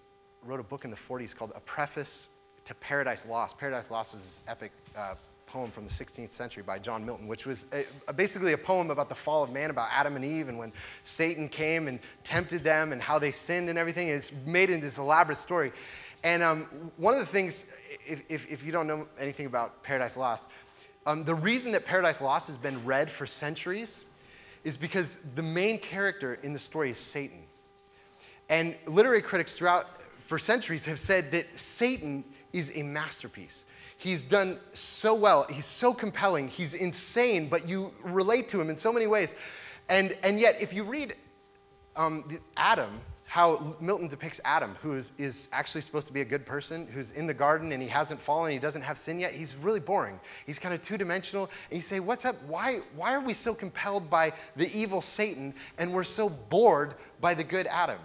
wrote 0.43 0.59
a 0.59 0.63
book 0.63 0.85
in 0.85 0.91
the 0.91 0.97
40s 1.09 1.35
called 1.35 1.51
A 1.55 1.59
Preface 1.59 2.27
to 2.67 2.73
Paradise 2.75 3.19
Lost. 3.27 3.57
Paradise 3.57 3.85
Lost 3.89 4.13
was 4.13 4.21
this 4.21 4.39
epic 4.47 4.71
uh, 4.97 5.15
poem 5.55 5.71
from 5.71 5.85
the 5.85 5.91
16th 5.91 6.35
century 6.37 6.63
by 6.63 6.77
John 6.77 7.05
Milton, 7.05 7.29
which 7.29 7.45
was 7.45 7.63
a, 7.71 7.85
a, 8.09 8.13
basically 8.13 8.51
a 8.51 8.57
poem 8.57 8.91
about 8.91 9.07
the 9.07 9.15
fall 9.23 9.41
of 9.41 9.51
man, 9.51 9.69
about 9.69 9.87
Adam 9.89 10.17
and 10.17 10.25
Eve, 10.25 10.49
and 10.49 10.59
when 10.59 10.73
Satan 11.15 11.47
came 11.47 11.87
and 11.87 11.97
tempted 12.25 12.61
them 12.61 12.91
and 12.91 13.01
how 13.01 13.19
they 13.19 13.31
sinned 13.47 13.69
and 13.69 13.79
everything. 13.79 14.09
It's 14.09 14.29
made 14.45 14.69
into 14.69 14.89
this 14.89 14.97
elaborate 14.97 15.37
story. 15.37 15.71
And 16.25 16.43
um, 16.43 16.91
one 16.97 17.13
of 17.13 17.25
the 17.25 17.31
things, 17.31 17.53
if, 18.05 18.19
if, 18.27 18.41
if, 18.49 18.63
you 18.63 18.73
don't 18.73 18.85
know 18.85 19.07
anything 19.17 19.45
about 19.45 19.81
Paradise 19.81 20.17
Lost, 20.17 20.43
um, 21.05 21.23
the 21.23 21.35
reason 21.35 21.71
that 21.71 21.85
Paradise 21.85 22.19
Lost 22.19 22.47
has 22.47 22.57
been 22.57 22.85
read 22.85 23.09
for 23.17 23.25
centuries 23.25 23.89
is 24.65 24.75
because 24.75 25.05
the 25.37 25.43
main 25.43 25.79
character 25.79 26.33
in 26.33 26.51
the 26.51 26.59
story 26.59 26.91
is 26.91 27.13
Satan. 27.13 27.43
And 28.49 28.75
literary 28.87 29.21
critics 29.21 29.55
throughout 29.57 29.85
for 30.27 30.37
centuries 30.37 30.83
have 30.85 30.99
said 30.99 31.29
that 31.31 31.45
Satan 31.77 32.25
is 32.51 32.67
a 32.73 32.83
masterpiece. 32.83 33.55
He's 33.97 34.23
done 34.29 34.59
so 34.73 35.19
well. 35.19 35.47
He's 35.49 35.67
so 35.79 35.93
compelling. 35.93 36.49
He's 36.49 36.73
insane, 36.73 37.47
but 37.49 37.67
you 37.67 37.91
relate 38.03 38.49
to 38.51 38.59
him 38.59 38.69
in 38.69 38.77
so 38.77 38.91
many 38.91 39.07
ways. 39.07 39.29
And, 39.87 40.11
and 40.23 40.39
yet, 40.39 40.55
if 40.59 40.73
you 40.73 40.83
read 40.85 41.15
um, 41.95 42.39
Adam, 42.57 43.01
how 43.25 43.75
Milton 43.81 44.07
depicts 44.07 44.39
Adam, 44.45 44.75
who 44.81 44.95
is, 44.97 45.11
is 45.17 45.47
actually 45.51 45.81
supposed 45.81 46.07
to 46.07 46.13
be 46.13 46.21
a 46.21 46.25
good 46.25 46.45
person, 46.45 46.87
who's 46.93 47.09
in 47.15 47.27
the 47.27 47.33
garden 47.33 47.71
and 47.71 47.81
he 47.81 47.89
hasn't 47.89 48.19
fallen, 48.25 48.51
he 48.51 48.59
doesn't 48.59 48.81
have 48.81 48.97
sin 49.05 49.19
yet, 49.19 49.33
he's 49.33 49.53
really 49.61 49.79
boring. 49.79 50.19
He's 50.45 50.59
kind 50.59 50.73
of 50.73 50.81
two 50.87 50.97
dimensional. 50.97 51.49
And 51.69 51.81
you 51.81 51.87
say, 51.87 51.99
What's 51.99 52.25
up? 52.25 52.35
Why, 52.47 52.79
why 52.95 53.13
are 53.13 53.25
we 53.25 53.33
so 53.33 53.55
compelled 53.55 54.09
by 54.09 54.33
the 54.55 54.65
evil 54.65 55.03
Satan 55.15 55.53
and 55.77 55.93
we're 55.93 56.03
so 56.03 56.29
bored 56.49 56.95
by 57.21 57.33
the 57.33 57.43
good 57.43 57.67
Adam? 57.67 57.99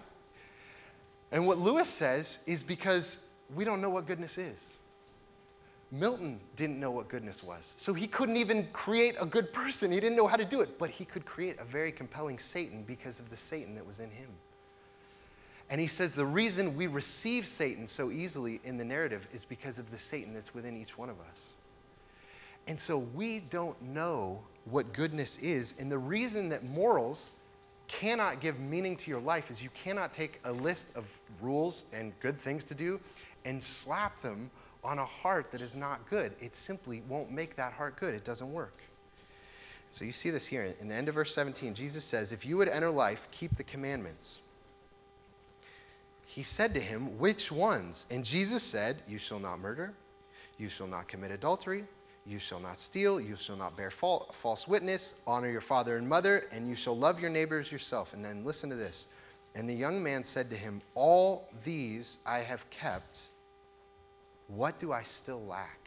And 1.32 1.46
what 1.46 1.58
Lewis 1.58 1.92
says 1.98 2.26
is 2.46 2.62
because 2.62 3.18
we 3.54 3.64
don't 3.64 3.80
know 3.80 3.90
what 3.90 4.06
goodness 4.06 4.36
is. 4.36 4.58
Milton 5.92 6.40
didn't 6.56 6.78
know 6.78 6.92
what 6.92 7.08
goodness 7.08 7.40
was. 7.44 7.62
So 7.78 7.92
he 7.92 8.06
couldn't 8.06 8.36
even 8.36 8.68
create 8.72 9.16
a 9.20 9.26
good 9.26 9.52
person. 9.52 9.90
He 9.90 9.98
didn't 9.98 10.16
know 10.16 10.28
how 10.28 10.36
to 10.36 10.48
do 10.48 10.60
it. 10.60 10.78
But 10.78 10.90
he 10.90 11.04
could 11.04 11.26
create 11.26 11.56
a 11.58 11.64
very 11.64 11.90
compelling 11.90 12.38
Satan 12.52 12.84
because 12.86 13.18
of 13.18 13.28
the 13.30 13.36
Satan 13.48 13.74
that 13.74 13.86
was 13.86 13.98
in 13.98 14.10
him. 14.10 14.30
And 15.68 15.80
he 15.80 15.88
says 15.88 16.10
the 16.16 16.26
reason 16.26 16.76
we 16.76 16.86
receive 16.86 17.44
Satan 17.56 17.88
so 17.96 18.10
easily 18.10 18.60
in 18.64 18.76
the 18.76 18.84
narrative 18.84 19.22
is 19.32 19.44
because 19.48 19.78
of 19.78 19.90
the 19.90 19.98
Satan 20.10 20.34
that's 20.34 20.52
within 20.54 20.80
each 20.80 20.96
one 20.96 21.08
of 21.08 21.18
us. 21.20 21.38
And 22.66 22.78
so 22.86 22.98
we 23.14 23.42
don't 23.50 23.80
know 23.82 24.40
what 24.68 24.92
goodness 24.94 25.36
is. 25.40 25.72
And 25.78 25.90
the 25.90 25.98
reason 25.98 26.48
that 26.50 26.64
morals 26.64 27.20
cannot 28.00 28.40
give 28.40 28.58
meaning 28.60 28.96
to 28.96 29.04
your 29.08 29.20
life 29.20 29.44
is 29.50 29.60
you 29.60 29.70
cannot 29.82 30.14
take 30.14 30.40
a 30.44 30.52
list 30.52 30.84
of 30.94 31.04
rules 31.40 31.82
and 31.92 32.12
good 32.20 32.36
things 32.44 32.64
to 32.68 32.74
do 32.74 33.00
and 33.44 33.62
slap 33.84 34.12
them 34.22 34.50
on 34.82 34.98
a 34.98 35.06
heart 35.06 35.46
that 35.52 35.60
is 35.60 35.74
not 35.74 36.08
good. 36.08 36.32
It 36.40 36.52
simply 36.66 37.02
won't 37.08 37.30
make 37.30 37.56
that 37.56 37.72
heart 37.72 37.98
good. 37.98 38.14
It 38.14 38.24
doesn't 38.24 38.52
work. 38.52 38.74
So 39.92 40.04
you 40.04 40.12
see 40.12 40.30
this 40.30 40.46
here. 40.48 40.74
In 40.80 40.88
the 40.88 40.94
end 40.94 41.08
of 41.08 41.14
verse 41.14 41.32
17, 41.34 41.74
Jesus 41.74 42.08
says, 42.10 42.32
If 42.32 42.44
you 42.44 42.56
would 42.56 42.68
enter 42.68 42.90
life, 42.90 43.18
keep 43.38 43.56
the 43.56 43.64
commandments. 43.64 44.38
He 46.26 46.44
said 46.44 46.74
to 46.74 46.80
him, 46.80 47.18
Which 47.18 47.50
ones? 47.50 48.04
And 48.08 48.24
Jesus 48.24 48.70
said, 48.70 49.02
You 49.08 49.18
shall 49.28 49.40
not 49.40 49.58
murder, 49.58 49.92
you 50.58 50.68
shall 50.76 50.86
not 50.86 51.08
commit 51.08 51.32
adultery, 51.32 51.84
you 52.24 52.38
shall 52.48 52.60
not 52.60 52.78
steal, 52.78 53.20
you 53.20 53.34
shall 53.46 53.56
not 53.56 53.76
bear 53.76 53.92
false 54.00 54.64
witness, 54.68 55.14
honor 55.26 55.50
your 55.50 55.62
father 55.62 55.96
and 55.96 56.08
mother, 56.08 56.44
and 56.52 56.68
you 56.68 56.76
shall 56.76 56.96
love 56.96 57.18
your 57.18 57.30
neighbors 57.30 57.72
yourself. 57.72 58.08
And 58.12 58.24
then 58.24 58.44
listen 58.44 58.70
to 58.70 58.76
this 58.76 59.04
And 59.56 59.68
the 59.68 59.74
young 59.74 60.02
man 60.02 60.24
said 60.32 60.50
to 60.50 60.56
him, 60.56 60.82
All 60.94 61.48
these 61.64 62.18
I 62.24 62.38
have 62.38 62.60
kept. 62.80 63.18
What 64.54 64.80
do 64.80 64.92
I 64.92 65.04
still 65.22 65.44
lack? 65.44 65.78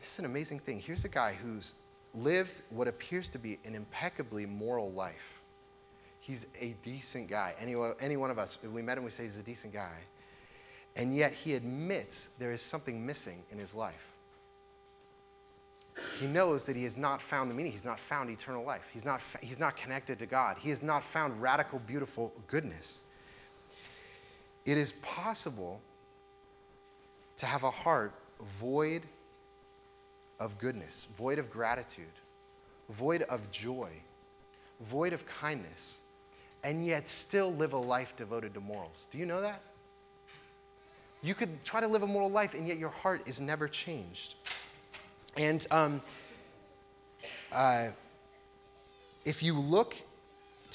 This 0.00 0.12
is 0.12 0.18
an 0.18 0.24
amazing 0.24 0.60
thing. 0.60 0.80
Here's 0.80 1.04
a 1.04 1.08
guy 1.08 1.34
who's 1.34 1.72
lived 2.14 2.50
what 2.70 2.88
appears 2.88 3.28
to 3.32 3.38
be 3.38 3.58
an 3.64 3.74
impeccably 3.74 4.46
moral 4.46 4.92
life. 4.92 5.14
He's 6.20 6.44
a 6.58 6.76
decent 6.84 7.28
guy. 7.28 7.54
Any, 7.60 7.74
any 8.00 8.16
one 8.16 8.30
of 8.30 8.38
us, 8.38 8.56
if 8.62 8.70
we 8.70 8.82
met 8.82 8.98
him, 8.98 9.04
we 9.04 9.10
say 9.10 9.24
he's 9.24 9.36
a 9.36 9.42
decent 9.42 9.72
guy. 9.72 9.98
And 10.96 11.16
yet 11.16 11.32
he 11.32 11.54
admits 11.54 12.14
there 12.38 12.52
is 12.52 12.60
something 12.70 13.04
missing 13.04 13.42
in 13.50 13.58
his 13.58 13.72
life. 13.74 13.94
He 16.18 16.26
knows 16.26 16.62
that 16.66 16.76
he 16.76 16.84
has 16.84 16.96
not 16.96 17.20
found 17.30 17.50
the 17.50 17.54
meaning. 17.54 17.72
He's 17.72 17.84
not 17.84 17.98
found 18.08 18.30
eternal 18.30 18.64
life. 18.64 18.82
He's 18.92 19.04
not, 19.04 19.20
he's 19.40 19.58
not 19.58 19.76
connected 19.76 20.18
to 20.20 20.26
God. 20.26 20.56
He 20.60 20.70
has 20.70 20.82
not 20.82 21.02
found 21.12 21.42
radical, 21.42 21.78
beautiful 21.78 22.32
goodness. 22.48 22.86
It 24.64 24.78
is 24.78 24.92
possible 25.02 25.80
to 27.40 27.46
have 27.46 27.62
a 27.62 27.70
heart 27.70 28.12
void 28.60 29.02
of 30.38 30.52
goodness, 30.58 31.06
void 31.18 31.38
of 31.38 31.50
gratitude, 31.50 32.12
void 32.98 33.22
of 33.22 33.40
joy, 33.52 33.90
void 34.90 35.12
of 35.12 35.20
kindness, 35.40 35.78
and 36.62 36.86
yet 36.86 37.04
still 37.28 37.54
live 37.54 37.72
a 37.72 37.78
life 37.78 38.08
devoted 38.16 38.54
to 38.54 38.60
morals. 38.60 38.96
Do 39.12 39.18
you 39.18 39.26
know 39.26 39.40
that? 39.42 39.62
You 41.22 41.34
could 41.34 41.64
try 41.64 41.80
to 41.80 41.86
live 41.86 42.02
a 42.02 42.06
moral 42.06 42.30
life, 42.30 42.50
and 42.54 42.66
yet 42.66 42.78
your 42.78 42.88
heart 42.88 43.22
is 43.26 43.38
never 43.38 43.68
changed. 43.68 44.34
And 45.36 45.66
um, 45.70 46.02
uh, 47.52 47.88
if 49.24 49.42
you 49.42 49.58
look 49.58 49.92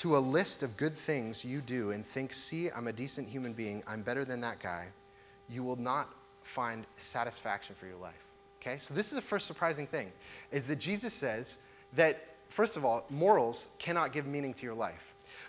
to 0.03 0.17
a 0.17 0.19
list 0.19 0.62
of 0.62 0.77
good 0.77 0.93
things 1.07 1.41
you 1.43 1.62
do 1.62 1.91
and 1.91 2.05
think, 2.13 2.31
see, 2.50 2.69
I'm 2.75 2.88
a 2.88 2.93
decent 2.93 3.27
human 3.27 3.53
being, 3.53 3.81
I'm 3.88 4.03
better 4.03 4.24
than 4.24 4.41
that 4.41 4.62
guy, 4.62 4.88
you 5.50 5.63
will 5.63 5.77
not 5.77 6.10
find 6.54 6.86
satisfaction 7.12 7.75
for 7.80 7.88
your 7.88 7.98
life. 7.98 8.14
Okay? 8.62 8.80
So 8.88 8.94
this 8.94 9.08
is 9.08 9.14
the 9.14 9.24
first 9.30 9.48
surprising 9.48 9.88
thing, 9.88 10.10
is 10.52 10.68
that 10.68 10.80
Jesus 10.80 11.14
says 11.20 11.48
that, 11.98 12.18
first 12.56 12.75
of 12.75 12.86
all, 12.86 13.06
morals 13.10 13.64
cannot 13.84 14.14
give 14.14 14.25
meaning 14.25 14.54
to 14.54 14.62
your 14.62 14.74
life. 14.74 14.96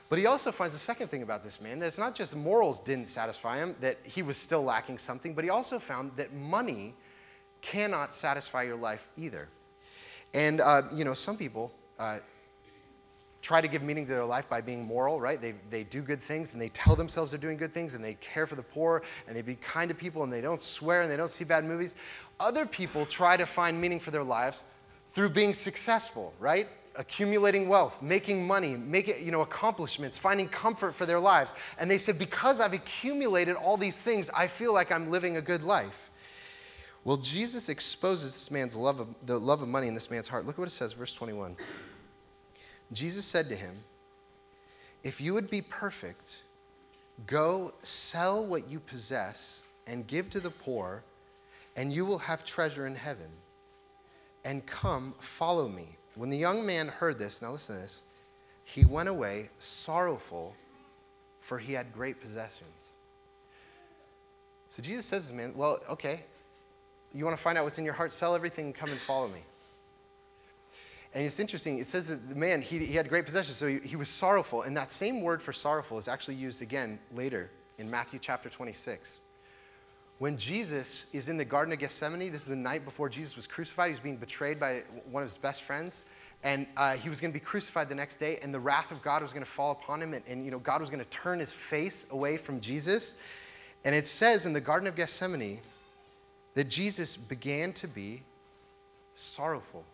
But 0.08 0.18
he 0.18 0.26
also 0.26 0.52
finds 0.52 0.74
the 0.74 0.84
second 0.84 1.08
thing 1.08 1.22
about 1.22 1.44
this 1.44 1.58
man 1.60 1.78
that 1.80 1.86
it's 1.86 1.98
not 1.98 2.14
just 2.14 2.34
morals 2.34 2.78
didn't 2.86 3.08
satisfy 3.08 3.58
him, 3.58 3.76
that 3.80 3.98
he 4.04 4.22
was 4.22 4.36
still 4.38 4.62
lacking 4.62 4.98
something, 4.98 5.34
but 5.34 5.44
he 5.44 5.50
also 5.50 5.80
found 5.86 6.12
that 6.16 6.32
money 6.32 6.94
cannot 7.72 8.10
satisfy 8.20 8.62
your 8.62 8.76
life 8.76 9.00
either. 9.16 9.48
And, 10.32 10.60
uh, 10.60 10.82
you 10.92 11.04
know, 11.04 11.14
some 11.14 11.36
people 11.36 11.72
uh, 11.98 12.18
try 13.42 13.60
to 13.60 13.68
give 13.68 13.82
meaning 13.82 14.06
to 14.06 14.12
their 14.12 14.24
life 14.24 14.44
by 14.48 14.60
being 14.60 14.84
moral, 14.84 15.20
right? 15.20 15.40
They, 15.40 15.54
they 15.70 15.84
do 15.84 16.02
good 16.02 16.20
things 16.26 16.48
and 16.52 16.60
they 16.60 16.70
tell 16.70 16.96
themselves 16.96 17.30
they're 17.30 17.40
doing 17.40 17.56
good 17.56 17.74
things 17.74 17.94
and 17.94 18.02
they 18.02 18.16
care 18.34 18.46
for 18.46 18.56
the 18.56 18.62
poor 18.62 19.02
and 19.26 19.36
they 19.36 19.42
be 19.42 19.58
kind 19.72 19.88
to 19.88 19.94
people 19.94 20.22
and 20.24 20.32
they 20.32 20.40
don't 20.40 20.60
swear 20.78 21.02
and 21.02 21.10
they 21.10 21.16
don't 21.16 21.32
see 21.32 21.44
bad 21.44 21.64
movies. 21.64 21.92
Other 22.40 22.66
people 22.66 23.06
try 23.06 23.36
to 23.36 23.48
find 23.54 23.80
meaning 23.80 24.00
for 24.00 24.10
their 24.10 24.24
lives 24.24 24.56
through 25.14 25.32
being 25.32 25.54
successful, 25.54 26.32
right? 26.40 26.66
Accumulating 26.96 27.68
wealth, 27.68 27.92
making 28.02 28.46
money, 28.46 28.76
making 28.76 29.24
you 29.24 29.30
know 29.30 29.42
accomplishments, 29.42 30.18
finding 30.22 30.48
comfort 30.48 30.94
for 30.96 31.06
their 31.06 31.20
lives. 31.20 31.50
And 31.78 31.90
they 31.90 31.98
said, 31.98 32.18
because 32.18 32.60
I've 32.60 32.72
accumulated 32.72 33.56
all 33.56 33.76
these 33.76 33.94
things, 34.04 34.26
I 34.34 34.50
feel 34.58 34.72
like 34.72 34.90
I'm 34.90 35.10
living 35.10 35.36
a 35.36 35.42
good 35.42 35.62
life. 35.62 35.92
Well, 37.04 37.18
Jesus 37.18 37.68
exposes 37.68 38.32
this 38.32 38.50
man's 38.50 38.74
love 38.74 38.98
of, 38.98 39.06
the 39.24 39.38
love 39.38 39.60
of 39.60 39.68
money 39.68 39.86
in 39.86 39.94
this 39.94 40.08
man's 40.10 40.26
heart. 40.26 40.44
Look 40.44 40.56
at 40.56 40.58
what 40.58 40.68
it 40.68 40.74
says, 40.74 40.92
verse 40.92 41.14
21. 41.16 41.56
Jesus 42.92 43.30
said 43.30 43.48
to 43.48 43.56
him, 43.56 43.78
If 45.02 45.20
you 45.20 45.34
would 45.34 45.50
be 45.50 45.62
perfect, 45.62 46.24
go 47.26 47.72
sell 47.82 48.46
what 48.46 48.68
you 48.68 48.80
possess 48.80 49.36
and 49.86 50.06
give 50.06 50.30
to 50.30 50.40
the 50.40 50.50
poor, 50.50 51.02
and 51.74 51.92
you 51.92 52.04
will 52.04 52.18
have 52.18 52.44
treasure 52.44 52.86
in 52.86 52.94
heaven. 52.94 53.30
And 54.44 54.62
come, 54.66 55.14
follow 55.38 55.68
me. 55.68 55.96
When 56.14 56.30
the 56.30 56.36
young 56.36 56.64
man 56.64 56.88
heard 56.88 57.18
this, 57.18 57.36
now 57.42 57.52
listen 57.52 57.74
to 57.74 57.80
this, 57.82 57.96
he 58.64 58.84
went 58.84 59.08
away 59.08 59.50
sorrowful, 59.84 60.54
for 61.48 61.58
he 61.58 61.72
had 61.72 61.92
great 61.92 62.20
possessions. 62.20 62.62
So 64.76 64.82
Jesus 64.82 65.08
says 65.08 65.22
to 65.22 65.28
this 65.28 65.36
man, 65.36 65.54
Well, 65.56 65.80
okay, 65.90 66.24
you 67.12 67.24
want 67.24 67.36
to 67.36 67.42
find 67.42 67.56
out 67.56 67.64
what's 67.64 67.78
in 67.78 67.84
your 67.84 67.94
heart? 67.94 68.12
Sell 68.18 68.34
everything 68.34 68.66
and 68.66 68.74
come 68.74 68.90
and 68.90 69.00
follow 69.06 69.28
me. 69.28 69.40
And 71.14 71.24
it's 71.24 71.38
interesting. 71.38 71.78
It 71.78 71.88
says 71.90 72.04
that 72.08 72.28
the 72.28 72.34
man, 72.34 72.60
he, 72.62 72.78
he 72.78 72.94
had 72.94 73.08
great 73.08 73.24
possessions, 73.24 73.58
so 73.58 73.66
he, 73.66 73.78
he 73.78 73.96
was 73.96 74.08
sorrowful. 74.20 74.62
And 74.62 74.76
that 74.76 74.90
same 74.92 75.22
word 75.22 75.40
for 75.42 75.52
sorrowful 75.52 75.98
is 75.98 76.08
actually 76.08 76.36
used 76.36 76.60
again 76.60 76.98
later 77.12 77.50
in 77.78 77.90
Matthew 77.90 78.18
chapter 78.22 78.50
26. 78.50 79.08
When 80.18 80.38
Jesus 80.38 80.86
is 81.12 81.28
in 81.28 81.36
the 81.36 81.44
Garden 81.44 81.74
of 81.74 81.80
Gethsemane, 81.80 82.32
this 82.32 82.40
is 82.40 82.48
the 82.48 82.56
night 82.56 82.84
before 82.84 83.08
Jesus 83.08 83.36
was 83.36 83.46
crucified. 83.46 83.88
He 83.88 83.94
was 83.94 84.02
being 84.02 84.16
betrayed 84.16 84.58
by 84.58 84.80
one 85.10 85.22
of 85.22 85.28
his 85.28 85.38
best 85.38 85.60
friends. 85.66 85.94
And 86.42 86.66
uh, 86.76 86.96
he 86.96 87.08
was 87.08 87.20
going 87.20 87.32
to 87.32 87.38
be 87.38 87.44
crucified 87.44 87.88
the 87.88 87.94
next 87.94 88.18
day, 88.18 88.38
and 88.42 88.52
the 88.52 88.60
wrath 88.60 88.90
of 88.90 89.02
God 89.02 89.22
was 89.22 89.32
going 89.32 89.44
to 89.44 89.50
fall 89.56 89.72
upon 89.72 90.02
him. 90.02 90.12
And, 90.14 90.24
and 90.26 90.44
you 90.44 90.50
know, 90.50 90.58
God 90.58 90.80
was 90.80 90.90
going 90.90 91.04
to 91.04 91.10
turn 91.22 91.40
his 91.40 91.52
face 91.70 91.96
away 92.10 92.38
from 92.44 92.60
Jesus. 92.60 93.12
And 93.84 93.94
it 93.94 94.06
says 94.18 94.44
in 94.44 94.52
the 94.52 94.60
Garden 94.60 94.88
of 94.88 94.96
Gethsemane 94.96 95.60
that 96.54 96.68
Jesus 96.68 97.16
began 97.28 97.74
to 97.80 97.88
be 97.88 98.22
sorrowful 99.36 99.84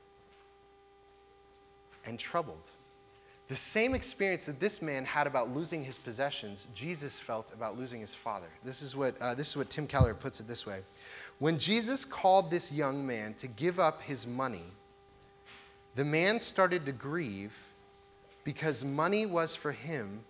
and 2.07 2.19
troubled. 2.19 2.63
The 3.49 3.57
same 3.75 3.95
experience 3.95 4.45
that 4.47 4.61
this 4.61 4.81
man 4.81 5.05
had 5.05 5.27
about 5.27 5.51
losing 5.51 5.85
his 5.85 5.97
possessions, 6.05 6.65
Jesus 6.75 7.13
felt 7.27 7.47
about 7.53 7.77
losing 7.77 8.01
his 8.01 8.15
father. 8.25 8.49
This 8.65 8.81
is 8.81 8.95
what, 8.95 9.15
uh, 9.21 9.35
this 9.35 9.49
is 9.49 9.57
what 9.57 9.69
Tim 9.71 9.87
Keller 9.87 10.15
puts 10.15 10.41
it 10.41 10.49
this 10.49 10.65
way. 10.67 10.81
When 11.39 11.59
Jesus 11.59 12.07
called 12.11 12.51
this 12.51 12.71
young 12.73 13.07
man 13.07 13.35
to 13.41 13.49
give 13.49 13.79
up 13.79 14.01
his 14.01 14.25
money, 14.27 14.65
the 15.97 16.05
man 16.05 16.41
started 16.41 16.87
to 16.87 16.93
grieve 16.93 17.53
because 18.45 18.83
money 18.83 19.27
was 19.27 19.57
for 19.61 19.73
him 19.73 20.21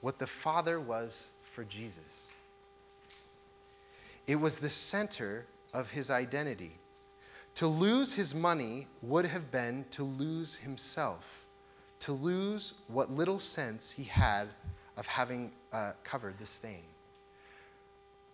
what 0.00 0.18
the 0.18 0.28
Father 0.42 0.78
was 0.78 1.16
for 1.54 1.64
Jesus. 1.64 1.98
It 4.26 4.36
was 4.36 4.54
the 4.60 4.70
center 4.70 5.46
of 5.72 5.86
his 5.86 6.10
identity. 6.10 6.72
To 7.56 7.68
lose 7.68 8.12
his 8.14 8.34
money 8.34 8.88
would 9.02 9.24
have 9.24 9.52
been 9.52 9.84
to 9.92 10.02
lose 10.02 10.56
himself, 10.62 11.22
to 12.00 12.12
lose 12.12 12.72
what 12.88 13.10
little 13.10 13.38
sense 13.38 13.92
he 13.96 14.04
had 14.04 14.48
of 14.96 15.06
having 15.06 15.52
uh, 15.72 15.92
covered 16.08 16.34
the 16.40 16.46
stain. 16.58 16.82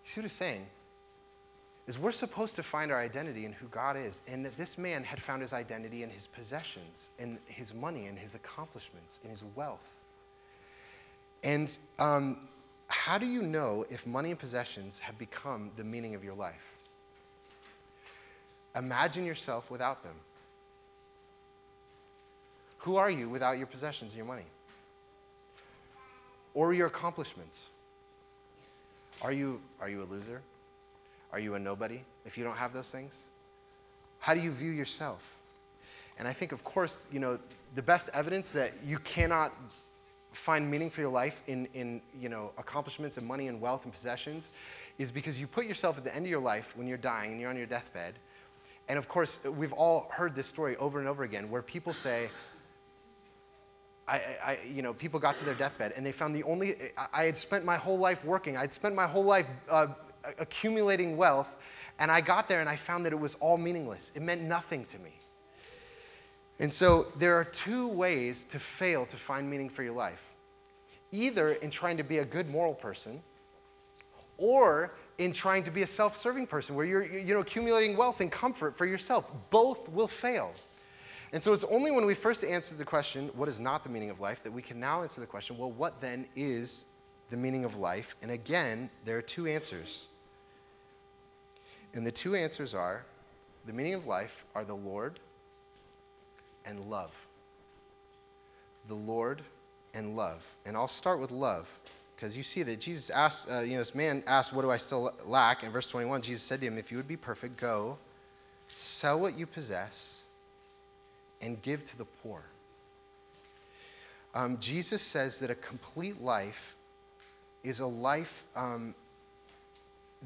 You 0.03 0.11
see 0.13 0.21
what 0.21 0.29
he's 0.29 0.39
saying? 0.39 0.65
Is 1.87 1.97
we're 1.97 2.11
supposed 2.11 2.55
to 2.55 2.63
find 2.71 2.91
our 2.91 2.99
identity 2.99 3.45
in 3.45 3.53
who 3.53 3.67
God 3.67 3.95
is, 3.97 4.15
and 4.27 4.45
that 4.45 4.57
this 4.57 4.75
man 4.77 5.03
had 5.03 5.19
found 5.25 5.41
his 5.41 5.53
identity 5.53 6.03
in 6.03 6.09
his 6.09 6.27
possessions, 6.35 7.09
in 7.19 7.37
his 7.47 7.73
money, 7.73 8.07
in 8.07 8.15
his 8.15 8.33
accomplishments, 8.33 9.19
in 9.23 9.29
his 9.29 9.41
wealth. 9.55 9.79
And 11.43 11.69
um, 11.97 12.49
how 12.87 13.17
do 13.17 13.25
you 13.25 13.41
know 13.41 13.85
if 13.89 14.05
money 14.05 14.31
and 14.31 14.39
possessions 14.39 14.95
have 15.01 15.17
become 15.17 15.71
the 15.77 15.83
meaning 15.83 16.15
of 16.15 16.23
your 16.23 16.35
life? 16.35 16.55
Imagine 18.75 19.25
yourself 19.25 19.65
without 19.69 20.03
them. 20.03 20.15
Who 22.79 22.95
are 22.95 23.11
you 23.11 23.29
without 23.29 23.57
your 23.57 23.67
possessions 23.67 24.11
and 24.11 24.17
your 24.17 24.25
money? 24.25 24.45
Or 26.53 26.73
your 26.73 26.87
accomplishments? 26.87 27.55
Are 29.21 29.31
you, 29.31 29.59
are 29.79 29.89
you 29.89 30.01
a 30.01 30.05
loser? 30.05 30.41
Are 31.31 31.39
you 31.39 31.55
a 31.55 31.59
nobody 31.59 32.01
if 32.25 32.37
you 32.37 32.43
don't 32.43 32.57
have 32.57 32.73
those 32.73 32.89
things? 32.91 33.13
How 34.19 34.33
do 34.33 34.39
you 34.39 34.55
view 34.55 34.71
yourself? 34.71 35.19
And 36.17 36.27
I 36.27 36.33
think, 36.33 36.51
of 36.51 36.63
course, 36.63 36.93
you 37.11 37.19
know, 37.19 37.39
the 37.75 37.81
best 37.81 38.09
evidence 38.13 38.47
that 38.53 38.71
you 38.83 38.97
cannot 39.15 39.53
find 40.45 40.69
meaning 40.69 40.91
for 40.91 41.01
your 41.01 41.11
life 41.11 41.33
in, 41.47 41.67
in 41.73 42.01
you 42.19 42.29
know, 42.29 42.51
accomplishments 42.57 43.17
and 43.17 43.25
money 43.25 43.47
and 43.47 43.61
wealth 43.61 43.81
and 43.83 43.93
possessions 43.93 44.43
is 44.97 45.11
because 45.11 45.37
you 45.37 45.47
put 45.47 45.65
yourself 45.65 45.97
at 45.97 46.03
the 46.03 46.13
end 46.15 46.25
of 46.25 46.29
your 46.29 46.41
life 46.41 46.65
when 46.75 46.87
you're 46.87 46.97
dying 46.97 47.31
and 47.31 47.39
you're 47.39 47.49
on 47.49 47.57
your 47.57 47.65
deathbed 47.65 48.15
and 48.91 48.99
of 48.99 49.07
course, 49.07 49.31
we've 49.57 49.71
all 49.71 50.09
heard 50.13 50.35
this 50.35 50.49
story 50.49 50.75
over 50.75 50.99
and 50.99 51.07
over 51.07 51.23
again 51.23 51.49
where 51.49 51.61
people 51.61 51.95
say, 52.03 52.27
I, 54.05 54.15
I, 54.17 54.57
you 54.69 54.81
know, 54.81 54.93
people 54.93 55.17
got 55.17 55.37
to 55.37 55.45
their 55.45 55.57
deathbed 55.57 55.93
and 55.95 56.05
they 56.05 56.11
found 56.11 56.35
the 56.35 56.43
only, 56.43 56.75
I 57.13 57.23
had 57.23 57.37
spent 57.37 57.63
my 57.63 57.77
whole 57.77 57.97
life 57.97 58.17
working, 58.25 58.57
I'd 58.57 58.73
spent 58.73 58.93
my 58.93 59.07
whole 59.07 59.23
life 59.23 59.45
uh, 59.71 59.87
accumulating 60.37 61.15
wealth, 61.15 61.47
and 61.99 62.11
I 62.11 62.19
got 62.19 62.49
there 62.49 62.59
and 62.59 62.67
I 62.67 62.81
found 62.85 63.05
that 63.05 63.13
it 63.13 63.19
was 63.19 63.33
all 63.39 63.57
meaningless. 63.57 64.01
It 64.13 64.23
meant 64.23 64.41
nothing 64.41 64.85
to 64.91 64.99
me. 64.99 65.13
And 66.59 66.73
so 66.73 67.05
there 67.17 67.35
are 67.35 67.47
two 67.63 67.87
ways 67.87 68.35
to 68.51 68.59
fail 68.77 69.05
to 69.05 69.15
find 69.25 69.49
meaning 69.49 69.71
for 69.73 69.83
your 69.83 69.95
life 69.95 70.19
either 71.13 71.53
in 71.53 71.71
trying 71.71 71.95
to 71.95 72.03
be 72.03 72.17
a 72.17 72.25
good 72.25 72.49
moral 72.49 72.73
person, 72.73 73.21
or 74.37 74.91
in 75.17 75.33
trying 75.33 75.63
to 75.65 75.71
be 75.71 75.83
a 75.83 75.87
self 75.87 76.13
serving 76.17 76.47
person 76.47 76.75
where 76.75 76.85
you're 76.85 77.05
you 77.05 77.33
know, 77.33 77.41
accumulating 77.41 77.97
wealth 77.97 78.17
and 78.19 78.31
comfort 78.31 78.75
for 78.77 78.85
yourself. 78.85 79.25
Both 79.51 79.77
will 79.89 80.09
fail. 80.21 80.53
And 81.33 81.41
so 81.41 81.53
it's 81.53 81.65
only 81.69 81.91
when 81.91 82.05
we 82.05 82.15
first 82.15 82.43
answer 82.43 82.75
the 82.75 82.85
question, 82.85 83.31
what 83.35 83.47
is 83.47 83.59
not 83.59 83.83
the 83.83 83.89
meaning 83.89 84.09
of 84.09 84.19
life, 84.19 84.39
that 84.43 84.51
we 84.51 84.61
can 84.61 84.79
now 84.79 85.03
answer 85.03 85.21
the 85.21 85.27
question, 85.27 85.57
well, 85.57 85.71
what 85.71 85.95
then 86.01 86.27
is 86.35 86.83
the 87.29 87.37
meaning 87.37 87.63
of 87.63 87.73
life? 87.75 88.05
And 88.21 88.31
again, 88.31 88.89
there 89.05 89.17
are 89.17 89.23
two 89.23 89.47
answers. 89.47 89.87
And 91.93 92.05
the 92.05 92.11
two 92.11 92.35
answers 92.35 92.73
are 92.73 93.05
the 93.65 93.73
meaning 93.73 93.93
of 93.93 94.05
life 94.05 94.31
are 94.55 94.65
the 94.65 94.73
Lord 94.73 95.19
and 96.65 96.89
love. 96.89 97.11
The 98.87 98.95
Lord 98.95 99.41
and 99.93 100.15
love. 100.15 100.39
And 100.65 100.75
I'll 100.75 100.91
start 100.99 101.19
with 101.19 101.31
love 101.31 101.65
because 102.21 102.35
you 102.35 102.43
see 102.43 102.61
that 102.61 102.79
Jesus 102.79 103.09
asked, 103.11 103.47
uh, 103.49 103.61
you 103.61 103.73
know, 103.73 103.79
this 103.79 103.95
man 103.95 104.23
asked, 104.27 104.53
What 104.53 104.61
do 104.61 104.69
I 104.69 104.77
still 104.77 105.11
lack? 105.25 105.63
In 105.63 105.71
verse 105.71 105.87
21, 105.91 106.21
Jesus 106.21 106.47
said 106.47 106.59
to 106.59 106.67
him, 106.67 106.77
If 106.77 106.91
you 106.91 106.97
would 106.97 107.07
be 107.07 107.17
perfect, 107.17 107.59
go, 107.59 107.97
sell 108.99 109.19
what 109.19 109.33
you 109.33 109.47
possess, 109.47 109.91
and 111.41 111.61
give 111.63 111.79
to 111.79 111.97
the 111.97 112.05
poor. 112.21 112.43
Um, 114.35 114.59
Jesus 114.61 115.03
says 115.11 115.35
that 115.41 115.49
a 115.49 115.55
complete 115.55 116.21
life 116.21 116.53
is 117.63 117.79
a 117.79 117.87
life 117.87 118.27
um, 118.55 118.93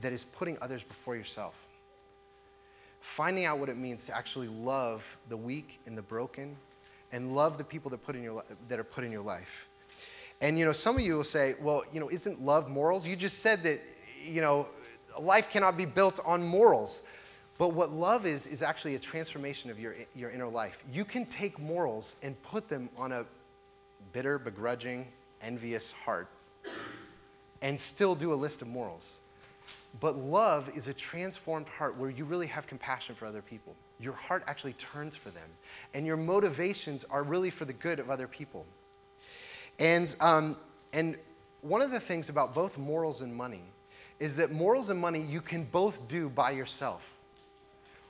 that 0.01 0.11
is 0.11 0.25
putting 0.37 0.57
others 0.61 0.81
before 0.85 1.15
yourself. 1.15 1.53
Finding 3.15 3.45
out 3.45 3.59
what 3.59 3.69
it 3.69 3.77
means 3.77 4.01
to 4.07 4.15
actually 4.15 4.47
love 4.47 4.99
the 5.29 5.37
weak 5.37 5.79
and 5.85 5.97
the 5.97 6.01
broken 6.01 6.57
and 7.13 7.33
love 7.33 7.57
the 7.57 7.63
people 7.63 7.89
that, 7.91 8.05
put 8.05 8.17
in 8.17 8.23
your, 8.23 8.43
that 8.67 8.79
are 8.79 8.83
put 8.83 9.05
in 9.05 9.11
your 9.13 9.23
life. 9.23 9.47
And, 10.41 10.59
you 10.59 10.65
know, 10.65 10.73
some 10.73 10.95
of 10.95 11.01
you 11.01 11.13
will 11.13 11.23
say, 11.23 11.55
well, 11.61 11.83
you 11.91 11.99
know, 11.99 12.09
isn't 12.09 12.41
love 12.41 12.67
morals? 12.67 13.05
You 13.05 13.15
just 13.15 13.41
said 13.41 13.59
that, 13.63 13.79
you 14.25 14.41
know, 14.41 14.67
life 15.19 15.45
cannot 15.51 15.77
be 15.77 15.85
built 15.85 16.15
on 16.25 16.43
morals. 16.43 16.97
But 17.57 17.69
what 17.69 17.89
love 17.89 18.25
is, 18.25 18.45
is 18.45 18.61
actually 18.61 18.95
a 18.95 18.99
transformation 18.99 19.69
of 19.69 19.79
your, 19.79 19.95
your 20.13 20.29
inner 20.29 20.47
life. 20.47 20.73
You 20.91 21.05
can 21.05 21.25
take 21.39 21.57
morals 21.57 22.13
and 22.21 22.35
put 22.43 22.69
them 22.69 22.89
on 22.97 23.13
a 23.13 23.25
bitter, 24.11 24.37
begrudging, 24.37 25.07
envious 25.41 25.93
heart 26.03 26.27
and 27.61 27.79
still 27.95 28.15
do 28.15 28.33
a 28.33 28.35
list 28.35 28.61
of 28.61 28.67
morals. 28.67 29.03
But 30.01 30.17
love 30.17 30.65
is 30.75 30.87
a 30.87 30.93
transformed 30.93 31.67
heart 31.67 31.97
where 31.97 32.09
you 32.09 32.25
really 32.25 32.47
have 32.47 32.67
compassion 32.67 33.15
for 33.17 33.25
other 33.25 33.41
people. 33.41 33.75
Your 33.99 34.13
heart 34.13 34.43
actually 34.45 34.75
turns 34.93 35.15
for 35.23 35.31
them. 35.31 35.49
And 35.93 36.05
your 36.05 36.17
motivations 36.17 37.05
are 37.09 37.23
really 37.23 37.49
for 37.49 37.65
the 37.65 37.73
good 37.73 37.99
of 37.99 38.09
other 38.09 38.27
people. 38.27 38.65
And, 39.79 40.09
um, 40.19 40.57
and 40.93 41.17
one 41.61 41.81
of 41.81 41.91
the 41.91 41.99
things 41.99 42.29
about 42.29 42.53
both 42.53 42.77
morals 42.77 43.21
and 43.21 43.35
money 43.35 43.63
is 44.19 44.35
that 44.37 44.51
morals 44.51 44.89
and 44.89 44.99
money 44.99 45.25
you 45.25 45.41
can 45.41 45.67
both 45.71 45.95
do 46.07 46.29
by 46.29 46.51
yourself. 46.51 47.01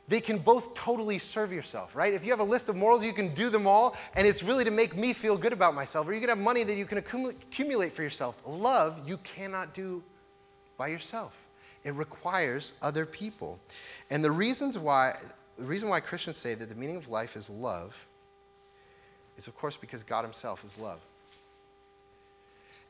They 0.07 0.22
can 0.22 0.43
both 0.43 0.63
totally 0.86 1.17
serve 1.17 1.51
yourself, 1.51 1.89
right? 1.95 2.13
If 2.13 2.24
you 2.24 2.29
have 2.29 2.39
a 2.39 2.43
list 2.43 2.69
of 2.69 2.75
morals, 2.75 3.03
you 3.03 3.13
can 3.13 3.34
do 3.34 3.50
them 3.50 3.65
all, 3.65 3.95
and 4.13 4.27
it's 4.27 4.43
really 4.43 4.63
to 4.63 4.72
make 4.72 4.95
me 4.95 5.15
feel 5.19 5.36
good 5.36 5.53
about 5.53 5.74
myself. 5.74 6.05
Or 6.07 6.13
you 6.13 6.19
can 6.19 6.29
have 6.29 6.38
money 6.38 6.63
that 6.63 6.75
you 6.75 6.86
can 6.86 7.00
accumulate 7.00 7.95
for 7.95 8.03
yourself. 8.03 8.36
Love, 8.45 9.07
you 9.07 9.17
cannot 9.36 9.74
do 9.74 10.03
by 10.77 10.89
yourself. 10.89 11.31
It 11.84 11.95
requires 11.95 12.72
other 12.81 13.07
people. 13.07 13.57
And 14.12 14.24
the 14.24 14.31
reasons 14.31 14.77
why, 14.79 15.15
the 15.57 15.65
reason 15.65 15.89
why 15.89 16.01
Christians 16.01 16.38
say 16.38 16.53
that 16.53 16.69
the 16.69 16.75
meaning 16.75 16.98
of 16.98 17.07
life 17.07 17.29
is 17.36 17.48
love 17.50 17.91
is, 19.38 19.48
of 19.48 19.55
course, 19.55 19.77
because 19.81 20.03
God 20.03 20.24
Himself 20.24 20.60
is 20.63 20.74
love. 20.77 21.00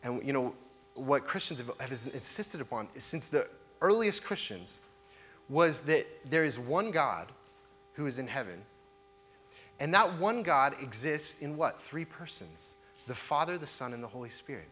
And, 0.06 0.26
you 0.26 0.32
know, 0.32 0.54
what 0.94 1.26
Christians 1.26 1.60
have, 1.60 1.68
have 1.80 2.00
insisted 2.14 2.62
upon 2.62 2.88
since 3.12 3.26
the 3.32 3.48
earliest 3.82 4.22
Christians 4.24 4.70
was 5.50 5.76
that 5.88 6.06
there 6.30 6.46
is 6.46 6.58
one 6.58 6.92
God 6.92 7.32
who 7.96 8.06
is 8.06 8.18
in 8.18 8.28
heaven. 8.28 8.62
And 9.80 9.94
that 9.94 10.20
one 10.20 10.44
God 10.44 10.76
exists 10.82 11.34
in 11.42 11.58
what? 11.58 11.76
Three 11.90 12.06
persons 12.06 12.60
the 13.08 13.16
Father, 13.30 13.60
the 13.60 13.68
Son, 13.78 13.94
and 13.94 14.02
the 14.02 14.08
Holy 14.08 14.32
Spirit. 14.42 14.68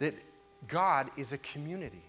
That 0.00 0.14
God 0.68 1.10
is 1.16 1.30
a 1.30 1.38
community. 1.52 2.02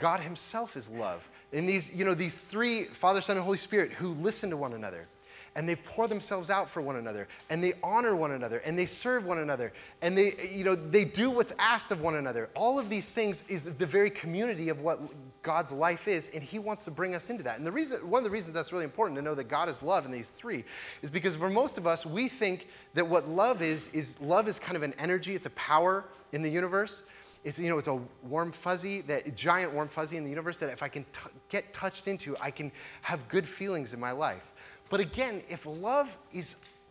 God 0.00 0.20
Himself 0.20 0.70
is 0.76 0.86
love. 0.90 1.20
And 1.52 1.68
these, 1.68 1.86
you 1.92 2.06
know, 2.06 2.14
these 2.14 2.34
three, 2.50 2.86
Father, 3.02 3.20
Son, 3.20 3.36
and 3.36 3.44
Holy 3.44 3.58
Spirit, 3.58 3.92
who 3.92 4.14
listen 4.14 4.48
to 4.48 4.56
one 4.56 4.72
another 4.72 5.06
and 5.54 5.68
they 5.68 5.76
pour 5.94 6.08
themselves 6.08 6.50
out 6.50 6.68
for 6.72 6.80
one 6.80 6.96
another 6.96 7.28
and 7.50 7.62
they 7.62 7.72
honor 7.82 8.14
one 8.14 8.32
another 8.32 8.58
and 8.58 8.78
they 8.78 8.86
serve 8.86 9.24
one 9.24 9.38
another 9.38 9.72
and 10.02 10.16
they 10.16 10.32
you 10.52 10.64
know 10.64 10.76
they 10.90 11.04
do 11.04 11.30
what's 11.30 11.52
asked 11.58 11.90
of 11.90 12.00
one 12.00 12.16
another. 12.16 12.48
All 12.54 12.78
of 12.78 12.88
these 12.88 13.06
things 13.14 13.36
is 13.48 13.62
the 13.78 13.86
very 13.86 14.10
community 14.10 14.68
of 14.68 14.78
what 14.78 14.98
god's 15.42 15.70
life 15.72 16.06
is 16.06 16.24
and 16.34 16.42
he 16.42 16.58
wants 16.58 16.84
to 16.84 16.90
bring 16.90 17.14
us 17.14 17.22
into 17.28 17.42
that. 17.42 17.58
And 17.58 17.66
the 17.66 17.72
reason 17.72 18.08
one 18.08 18.20
of 18.20 18.24
the 18.24 18.30
reasons 18.30 18.54
that's 18.54 18.72
really 18.72 18.84
important 18.84 19.18
to 19.18 19.22
know 19.22 19.34
that 19.34 19.50
god 19.50 19.68
is 19.68 19.76
love 19.82 20.04
in 20.04 20.12
these 20.12 20.28
three 20.40 20.64
is 21.02 21.10
because 21.10 21.36
for 21.36 21.50
most 21.50 21.78
of 21.78 21.86
us 21.86 22.06
we 22.12 22.30
think 22.38 22.62
that 22.94 23.08
what 23.08 23.28
love 23.28 23.62
is 23.62 23.82
is 23.92 24.06
love 24.20 24.48
is 24.48 24.58
kind 24.64 24.76
of 24.76 24.82
an 24.82 24.94
energy 24.98 25.34
it's 25.34 25.46
a 25.46 25.50
power 25.50 26.04
in 26.32 26.42
the 26.42 26.50
universe 26.50 27.02
it's, 27.44 27.58
you 27.58 27.68
know, 27.68 27.78
it's 27.78 27.88
a 27.88 28.00
warm 28.26 28.52
fuzzy, 28.64 29.02
that 29.08 29.36
giant 29.36 29.72
warm 29.72 29.90
fuzzy 29.94 30.16
in 30.16 30.24
the 30.24 30.30
universe 30.30 30.56
that 30.60 30.70
if 30.70 30.82
I 30.82 30.88
can 30.88 31.04
t- 31.04 31.30
get 31.50 31.64
touched 31.74 32.06
into, 32.06 32.36
I 32.38 32.50
can 32.50 32.72
have 33.02 33.20
good 33.30 33.44
feelings 33.58 33.92
in 33.92 34.00
my 34.00 34.10
life. 34.10 34.42
But 34.90 35.00
again, 35.00 35.42
if 35.48 35.60
love 35.64 36.06
is 36.32 36.46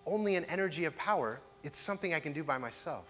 only 0.06 0.36
an 0.36 0.46
energy 0.46 0.86
of 0.86 0.96
power, 0.96 1.40
it's 1.64 1.78
something 1.86 2.14
I 2.14 2.20
can 2.20 2.34
do 2.34 2.44
by 2.44 2.58
myself. 2.58 3.06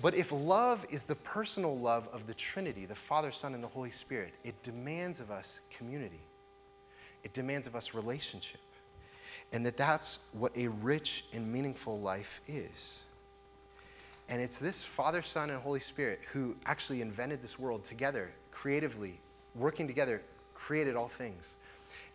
But 0.00 0.14
if 0.14 0.26
love 0.30 0.80
is 0.90 1.02
the 1.08 1.16
personal 1.16 1.78
love 1.78 2.04
of 2.12 2.26
the 2.26 2.34
Trinity, 2.52 2.86
the 2.86 2.96
Father, 3.08 3.32
Son, 3.40 3.54
and 3.54 3.62
the 3.62 3.68
Holy 3.68 3.90
Spirit, 3.90 4.32
it 4.44 4.54
demands 4.62 5.18
of 5.20 5.30
us 5.30 5.46
community. 5.76 6.20
It 7.24 7.34
demands 7.34 7.66
of 7.66 7.74
us 7.74 7.90
relationship. 7.94 8.60
And 9.52 9.66
that 9.66 9.76
that's 9.76 10.18
what 10.32 10.56
a 10.56 10.68
rich 10.68 11.08
and 11.32 11.52
meaningful 11.52 12.00
life 12.00 12.26
is. 12.46 12.70
And 14.28 14.42
it's 14.42 14.58
this 14.60 14.84
Father, 14.96 15.22
Son, 15.32 15.50
and 15.50 15.62
Holy 15.62 15.80
Spirit 15.80 16.20
who 16.32 16.54
actually 16.66 17.00
invented 17.00 17.42
this 17.42 17.58
world 17.58 17.82
together, 17.88 18.30
creatively, 18.52 19.20
working 19.54 19.86
together, 19.86 20.20
created 20.54 20.96
all 20.96 21.10
things. 21.16 21.42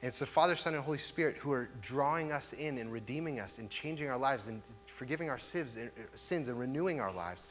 And 0.02 0.10
it's 0.10 0.20
the 0.20 0.28
Father, 0.36 0.56
Son, 0.62 0.76
and 0.76 0.84
Holy 0.84 1.00
Spirit 1.00 1.38
who 1.38 1.52
are 1.52 1.70
drawing 1.82 2.32
us 2.32 2.44
in 2.58 2.78
and 2.78 2.92
redeeming 2.92 3.40
us 3.40 3.52
and 3.58 3.70
changing 3.70 4.10
our 4.10 4.18
lives 4.18 4.44
and 4.48 4.62
forgiving 5.00 5.30
our 5.30 5.40
sins 5.52 5.72
and, 5.76 5.90
uh, 5.90 6.18
sins 6.30 6.50
and 6.50 6.60
renewing 6.60 7.00
our 7.00 7.12
lives. 7.12 7.42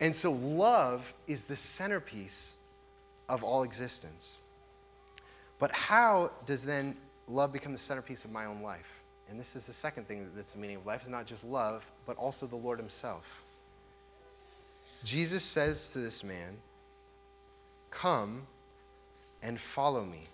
And 0.00 0.14
so 0.16 0.30
love 0.30 1.00
is 1.26 1.40
the 1.48 1.56
centerpiece 1.78 2.36
of 3.28 3.42
all 3.42 3.62
existence. 3.62 4.22
But 5.58 5.70
how 5.70 6.32
does 6.46 6.62
then 6.64 6.96
love 7.28 7.52
become 7.52 7.72
the 7.72 7.78
centerpiece 7.78 8.24
of 8.24 8.30
my 8.30 8.44
own 8.44 8.60
life? 8.60 8.84
And 9.30 9.40
this 9.40 9.48
is 9.54 9.64
the 9.66 9.74
second 9.74 10.06
thing 10.06 10.28
that's 10.36 10.52
the 10.52 10.58
meaning 10.58 10.76
of 10.76 10.86
life. 10.86 11.00
It's 11.02 11.10
not 11.10 11.26
just 11.26 11.42
love, 11.42 11.82
but 12.06 12.16
also 12.16 12.46
the 12.46 12.56
Lord 12.56 12.78
Himself. 12.78 13.22
Jesus 15.04 15.48
says 15.54 15.84
to 15.92 16.00
this 16.00 16.22
man, 16.24 16.56
Come 18.02 18.46
and 19.42 19.58
follow 19.74 20.04
me. 20.04 20.26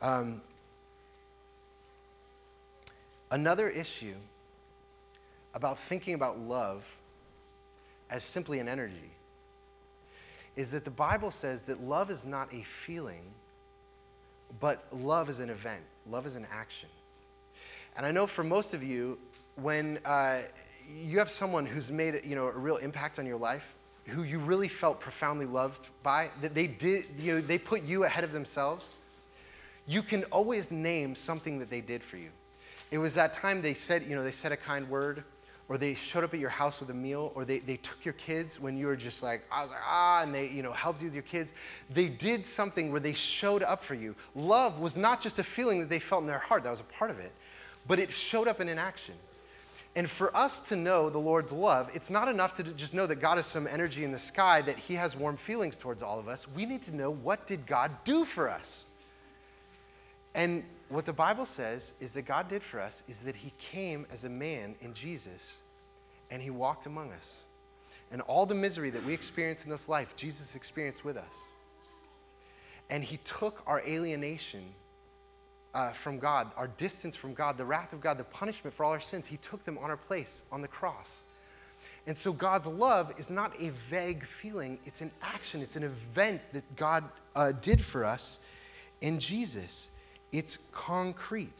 Um, 0.00 0.40
another 3.30 3.68
issue 3.68 4.14
about 5.54 5.76
thinking 5.88 6.14
about 6.14 6.38
love 6.38 6.82
as 8.10 8.22
simply 8.32 8.60
an 8.60 8.68
energy 8.68 9.10
is 10.56 10.70
that 10.70 10.84
the 10.84 10.90
Bible 10.90 11.32
says 11.40 11.60
that 11.66 11.80
love 11.80 12.10
is 12.10 12.20
not 12.24 12.52
a 12.52 12.64
feeling, 12.86 13.22
but 14.60 14.82
love 14.92 15.28
is 15.28 15.38
an 15.38 15.50
event, 15.50 15.82
love 16.08 16.26
is 16.26 16.34
an 16.34 16.46
action. 16.50 16.88
And 17.96 18.04
I 18.04 18.10
know 18.10 18.28
for 18.34 18.44
most 18.44 18.74
of 18.74 18.82
you, 18.82 19.18
when 19.60 19.98
uh, 20.04 20.42
you 20.90 21.18
have 21.18 21.28
someone 21.38 21.66
who's 21.66 21.90
made 21.90 22.14
you 22.24 22.34
know, 22.34 22.46
a 22.46 22.58
real 22.58 22.76
impact 22.76 23.18
on 23.18 23.26
your 23.26 23.38
life, 23.38 23.62
who 24.06 24.22
you 24.22 24.38
really 24.44 24.70
felt 24.80 25.00
profoundly 25.00 25.46
loved 25.46 25.88
by, 26.02 26.30
that 26.42 26.54
they 26.54 26.66
did, 26.66 27.04
you 27.16 27.34
know, 27.34 27.46
they 27.46 27.58
put 27.58 27.82
you 27.82 28.04
ahead 28.04 28.24
of 28.24 28.32
themselves 28.32 28.84
you 29.90 30.02
can 30.02 30.22
always 30.24 30.64
name 30.70 31.16
something 31.26 31.58
that 31.58 31.68
they 31.68 31.80
did 31.80 32.02
for 32.10 32.16
you. 32.16 32.30
It 32.92 32.98
was 32.98 33.12
that 33.14 33.34
time 33.34 33.60
they 33.60 33.74
said, 33.88 34.04
you 34.04 34.14
know, 34.14 34.22
they 34.22 34.32
said 34.40 34.52
a 34.52 34.56
kind 34.56 34.88
word, 34.88 35.24
or 35.68 35.78
they 35.78 35.96
showed 36.12 36.22
up 36.22 36.32
at 36.32 36.38
your 36.38 36.50
house 36.50 36.76
with 36.78 36.90
a 36.90 36.94
meal, 36.94 37.32
or 37.34 37.44
they, 37.44 37.58
they 37.58 37.76
took 37.76 38.04
your 38.04 38.14
kids 38.14 38.56
when 38.60 38.76
you 38.76 38.86
were 38.86 38.96
just 38.96 39.20
like, 39.20 39.42
I 39.50 39.62
was 39.62 39.70
like, 39.70 39.80
ah, 39.84 40.22
and 40.22 40.32
they, 40.32 40.46
you 40.46 40.62
know, 40.62 40.72
helped 40.72 41.00
you 41.00 41.06
with 41.06 41.14
your 41.14 41.24
kids. 41.24 41.50
They 41.92 42.08
did 42.08 42.44
something 42.56 42.92
where 42.92 43.00
they 43.00 43.16
showed 43.40 43.64
up 43.64 43.80
for 43.88 43.94
you. 43.94 44.14
Love 44.36 44.80
was 44.80 44.96
not 44.96 45.22
just 45.22 45.40
a 45.40 45.44
feeling 45.56 45.80
that 45.80 45.88
they 45.88 46.00
felt 46.08 46.22
in 46.22 46.28
their 46.28 46.38
heart, 46.38 46.62
that 46.62 46.70
was 46.70 46.80
a 46.80 46.98
part 46.98 47.10
of 47.10 47.18
it, 47.18 47.32
but 47.88 47.98
it 47.98 48.10
showed 48.30 48.46
up 48.46 48.60
in 48.60 48.68
an 48.68 48.78
action. 48.78 49.14
And 49.96 50.08
for 50.18 50.34
us 50.36 50.56
to 50.68 50.76
know 50.76 51.10
the 51.10 51.18
Lord's 51.18 51.50
love, 51.50 51.88
it's 51.94 52.08
not 52.08 52.28
enough 52.28 52.56
to 52.56 52.74
just 52.74 52.94
know 52.94 53.08
that 53.08 53.20
God 53.20 53.38
is 53.38 53.52
some 53.52 53.66
energy 53.66 54.04
in 54.04 54.12
the 54.12 54.20
sky, 54.20 54.62
that 54.62 54.76
He 54.76 54.94
has 54.94 55.16
warm 55.16 55.36
feelings 55.46 55.76
towards 55.82 56.00
all 56.00 56.20
of 56.20 56.28
us. 56.28 56.46
We 56.54 56.64
need 56.64 56.84
to 56.84 56.94
know 56.94 57.10
what 57.10 57.48
did 57.48 57.66
God 57.66 57.90
do 58.04 58.24
for 58.34 58.48
us? 58.48 58.66
And 60.32 60.64
what 60.88 61.06
the 61.06 61.12
Bible 61.12 61.46
says 61.56 61.82
is 62.00 62.12
that 62.14 62.26
God 62.26 62.48
did 62.48 62.62
for 62.70 62.80
us 62.80 62.92
is 63.08 63.16
that 63.24 63.34
He 63.34 63.52
came 63.72 64.06
as 64.14 64.22
a 64.22 64.28
man 64.28 64.76
in 64.80 64.94
Jesus 64.94 65.40
and 66.30 66.40
He 66.40 66.50
walked 66.50 66.86
among 66.86 67.10
us. 67.10 67.24
And 68.12 68.20
all 68.22 68.46
the 68.46 68.54
misery 68.54 68.90
that 68.90 69.04
we 69.04 69.12
experience 69.12 69.60
in 69.64 69.70
this 69.70 69.88
life, 69.88 70.08
Jesus 70.16 70.46
experienced 70.54 71.04
with 71.04 71.16
us. 71.16 71.32
And 72.88 73.02
He 73.02 73.18
took 73.38 73.56
our 73.66 73.80
alienation 73.80 74.66
uh, 75.74 75.92
from 76.02 76.18
God, 76.18 76.50
our 76.56 76.68
distance 76.68 77.16
from 77.20 77.34
God, 77.34 77.56
the 77.56 77.64
wrath 77.64 77.92
of 77.92 78.00
God, 78.00 78.18
the 78.18 78.24
punishment 78.24 78.76
for 78.76 78.84
all 78.84 78.92
our 78.92 79.00
sins. 79.00 79.24
He 79.28 79.38
took 79.50 79.64
them 79.64 79.78
on 79.78 79.90
our 79.90 79.96
place 79.96 80.28
on 80.50 80.62
the 80.62 80.68
cross. 80.68 81.06
And 82.06 82.16
so 82.18 82.32
God's 82.32 82.66
love 82.66 83.08
is 83.18 83.26
not 83.28 83.52
a 83.60 83.72
vague 83.90 84.22
feeling, 84.42 84.78
it's 84.86 85.00
an 85.00 85.12
action, 85.22 85.60
it's 85.60 85.76
an 85.76 85.84
event 85.84 86.40
that 86.52 86.64
God 86.76 87.04
uh, 87.36 87.52
did 87.62 87.80
for 87.92 88.04
us 88.04 88.38
in 89.00 89.20
Jesus. 89.20 89.70
It's 90.32 90.56
concrete. 90.72 91.50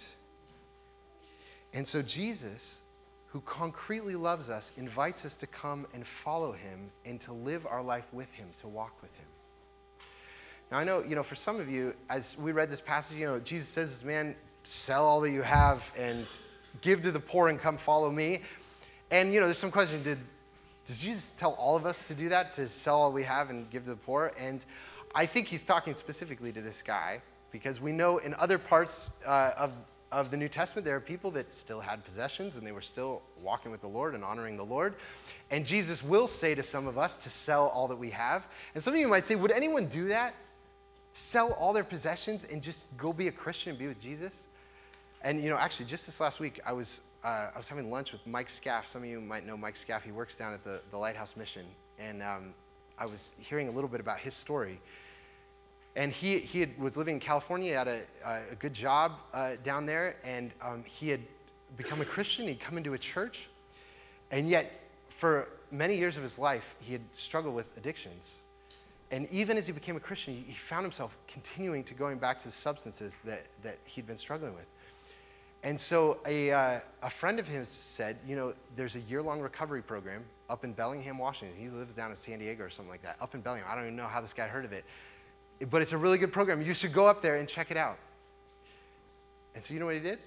And 1.73 1.87
so 1.87 2.03
Jesus, 2.03 2.63
who 3.29 3.43
concretely 3.43 4.15
loves 4.15 4.49
us, 4.49 4.69
invites 4.77 5.25
us 5.25 5.35
to 5.41 5.47
come 5.47 5.87
and 5.95 6.05
follow 6.25 6.53
him 6.53 6.91
and 7.05 7.21
to 7.23 7.33
live 7.33 7.67
our 7.67 7.83
life 7.83 8.05
with 8.13 8.29
him, 8.31 8.49
to 8.63 8.69
walk 8.69 8.93
with 9.03 9.13
him. 9.13 9.27
Now, 10.71 10.79
I 10.79 10.85
know, 10.85 11.03
you 11.03 11.17
know, 11.17 11.25
for 11.25 11.35
some 11.35 11.59
of 11.59 11.69
you, 11.69 11.95
as 12.09 12.23
we 12.39 12.53
read 12.53 12.71
this 12.71 12.81
passage, 12.87 13.17
you 13.17 13.27
know, 13.27 13.41
Jesus 13.45 13.69
says, 13.75 13.91
man, 14.05 14.37
sell 14.87 15.05
all 15.05 15.21
that 15.23 15.31
you 15.31 15.43
have 15.43 15.79
and 15.99 16.27
give 16.81 17.03
to 17.03 17.11
the 17.11 17.19
poor 17.19 17.49
and 17.49 17.61
come 17.61 17.79
follow 17.85 18.09
me. 18.09 18.41
And, 19.11 19.33
you 19.33 19.41
know, 19.41 19.47
there's 19.47 19.61
some 19.61 19.73
question, 19.73 20.05
did, 20.05 20.19
does 20.87 20.99
Jesus 21.01 21.25
tell 21.41 21.55
all 21.55 21.77
of 21.77 21.87
us 21.87 21.97
to 22.07 22.15
do 22.15 22.29
that, 22.29 22.55
to 22.55 22.69
sell 22.85 22.95
all 22.95 23.13
we 23.13 23.25
have 23.25 23.51
and 23.51 23.69
give 23.69 23.83
to 23.83 23.91
the 23.91 23.97
poor? 23.97 24.31
And 24.39 24.61
I 25.13 25.27
think 25.27 25.49
he's 25.49 25.63
talking 25.67 25.97
specifically 25.99 26.53
to 26.53 26.63
this 26.63 26.77
guy 26.87 27.21
because 27.51 27.81
we 27.81 27.91
know 27.91 28.19
in 28.19 28.33
other 28.35 28.57
parts 28.57 28.93
uh, 29.27 29.51
of, 29.57 29.71
of 30.13 30.31
the 30.31 30.37
New 30.37 30.49
Testament 30.49 30.85
there 30.85 30.95
are 30.95 31.01
people 31.01 31.33
that 31.33 31.47
still 31.65 31.81
had 31.81 32.05
possessions 32.05 32.55
and 32.55 32.65
they 32.65 32.71
were 32.71 32.81
still 32.81 33.23
walking 33.43 33.73
with 33.73 33.81
the 33.81 33.89
Lord 33.89 34.15
and 34.15 34.23
honoring 34.23 34.57
the 34.57 34.63
Lord. 34.63 34.95
And 35.51 35.67
Jesus 35.67 36.01
will 36.09 36.29
say 36.41 36.55
to 36.55 36.63
some 36.63 36.87
of 36.87 36.97
us 36.97 37.11
to 37.25 37.31
sell 37.45 37.67
all 37.67 37.89
that 37.89 37.99
we 37.99 38.11
have. 38.11 38.43
And 38.77 38.85
some 38.85 38.95
of 38.95 39.01
you 39.01 39.09
might 39.09 39.27
say, 39.27 39.35
would 39.35 39.51
anyone 39.51 39.91
do 39.93 40.07
that? 40.07 40.35
Sell 41.33 41.53
all 41.53 41.73
their 41.73 41.85
possessions 41.85 42.43
and 42.51 42.63
just 42.63 42.79
go 42.99 43.13
be 43.13 43.29
a 43.29 43.33
Christian 43.33 43.71
and 43.71 43.79
be 43.79 43.89
with 43.89 44.01
Jesus? 44.01 44.33
And 45.23 45.43
you 45.43 45.51
know, 45.51 45.57
actually, 45.57 45.87
just 45.87 46.07
this 46.07 46.19
last 46.19 46.41
week, 46.41 46.61
I 46.65 46.73
was 46.73 46.89
uh, 47.23 47.51
I 47.55 47.59
was 47.59 47.67
having 47.69 47.91
lunch 47.91 48.13
with 48.13 48.23
Mike 48.27 48.49
Scaff. 48.57 48.85
Some 48.93 49.03
of 49.03 49.09
you 49.09 49.21
might 49.21 49.45
know 49.45 49.57
Mike 49.57 49.77
Scaff. 49.77 50.03
He 50.03 50.13
works 50.13 50.35
down 50.37 50.55
at 50.55 50.65
the, 50.65 50.81
the 50.91 50.97
Lighthouse 50.97 51.33
Mission, 51.37 51.67
and 51.99 52.23
um, 52.23 52.55
I 52.99 53.07
was 53.07 53.21
hearing 53.37 53.69
a 53.69 53.71
little 53.71 53.91
bit 53.91 54.01
about 54.01 54.19
his 54.21 54.35
story. 54.41 54.81
And 55.97 56.13
he 56.13 56.39
he 56.39 56.61
had, 56.61 56.79
was 56.79 56.97
living 56.97 57.17
in 57.17 57.21
California, 57.21 57.77
had 57.77 57.89
a, 57.89 58.03
a 58.53 58.57
good 58.59 58.75
job 58.75 59.13
uh, 59.35 59.57
down 59.65 59.85
there, 59.85 60.17
and 60.25 60.53
um, 60.63 60.85
he 60.99 61.09
had 61.09 61.21
become 61.77 62.01
a 62.01 62.07
Christian. 62.07 62.49
He'd 62.49 62.61
come 62.61 62.79
into 62.79 62.95
a 62.95 62.99
church, 62.99 63.37
and 64.31 64.49
yet 64.49 64.67
for 65.21 65.49
many 65.71 65.99
years 65.99 66.17
of 66.17 66.23
his 66.23 66.37
life, 66.39 66.63
he 66.81 66.93
had 66.93 67.03
struggled 67.29 67.55
with 67.55 67.67
addictions 67.77 68.25
and 69.11 69.29
even 69.31 69.57
as 69.57 69.67
he 69.67 69.73
became 69.73 69.97
a 69.97 70.01
Christian, 70.01 70.35
he 70.35 70.55
found 70.69 70.85
himself 70.85 71.11
continuing 71.33 71.83
to 71.85 71.95
going 71.95 72.19
back 72.19 72.43
to 72.43 72.49
the 72.49 72.55
substances 72.63 73.13
that, 73.25 73.43
that 73.65 73.77
he'd 73.85 74.07
been 74.07 74.19
struggling 74.19 74.55
with. 74.55 74.67
And 75.63 75.79
so 75.89 76.19
a, 76.27 76.51
uh, 76.51 76.81
a 77.03 77.11
friend 77.21 77.39
of 77.39 77.45
his 77.45 77.69
said, 77.97 78.19
you 78.27 78.35
know, 78.35 78.55
there's 78.77 78.95
a 78.95 79.01
year-long 79.01 79.41
recovery 79.41 79.83
program 79.83 80.25
up 80.49 80.65
in 80.65 80.73
Bellingham, 80.73 81.19
Washington. 81.19 81.59
He 81.61 81.69
lives 81.69 81.93
down 81.95 82.13
in 82.13 82.17
San 82.25 82.39
Diego 82.39 82.65
or 82.65 82.71
something 82.71 82.89
like 82.89 83.03
that. 83.03 83.17
Up 83.21 83.35
in 83.35 83.43
Bellingham. 83.43 83.69
I 83.71 83.75
don't 83.75 83.85
even 83.85 83.97
know 83.97 84.07
how 84.07 84.23
this 84.23 84.33
guy 84.35 84.49
heard 84.49 84.65
of 84.65 84.73
it. 84.73 84.85
But 85.71 85.83
it's 85.83 85.93
a 85.93 85.99
really 85.99 86.17
good 86.17 86.33
program. 86.33 86.63
You 86.63 86.73
should 86.75 86.95
go 86.95 87.07
up 87.07 87.21
there 87.21 87.37
and 87.37 87.49
check 87.49 87.71
it 87.71 87.77
out. 87.77 87.99
And 89.55 89.63
so 89.65 89.75
you 89.75 89.81
know 89.81 89.87
what 89.87 89.97
he 89.97 90.01
did? 90.01 90.19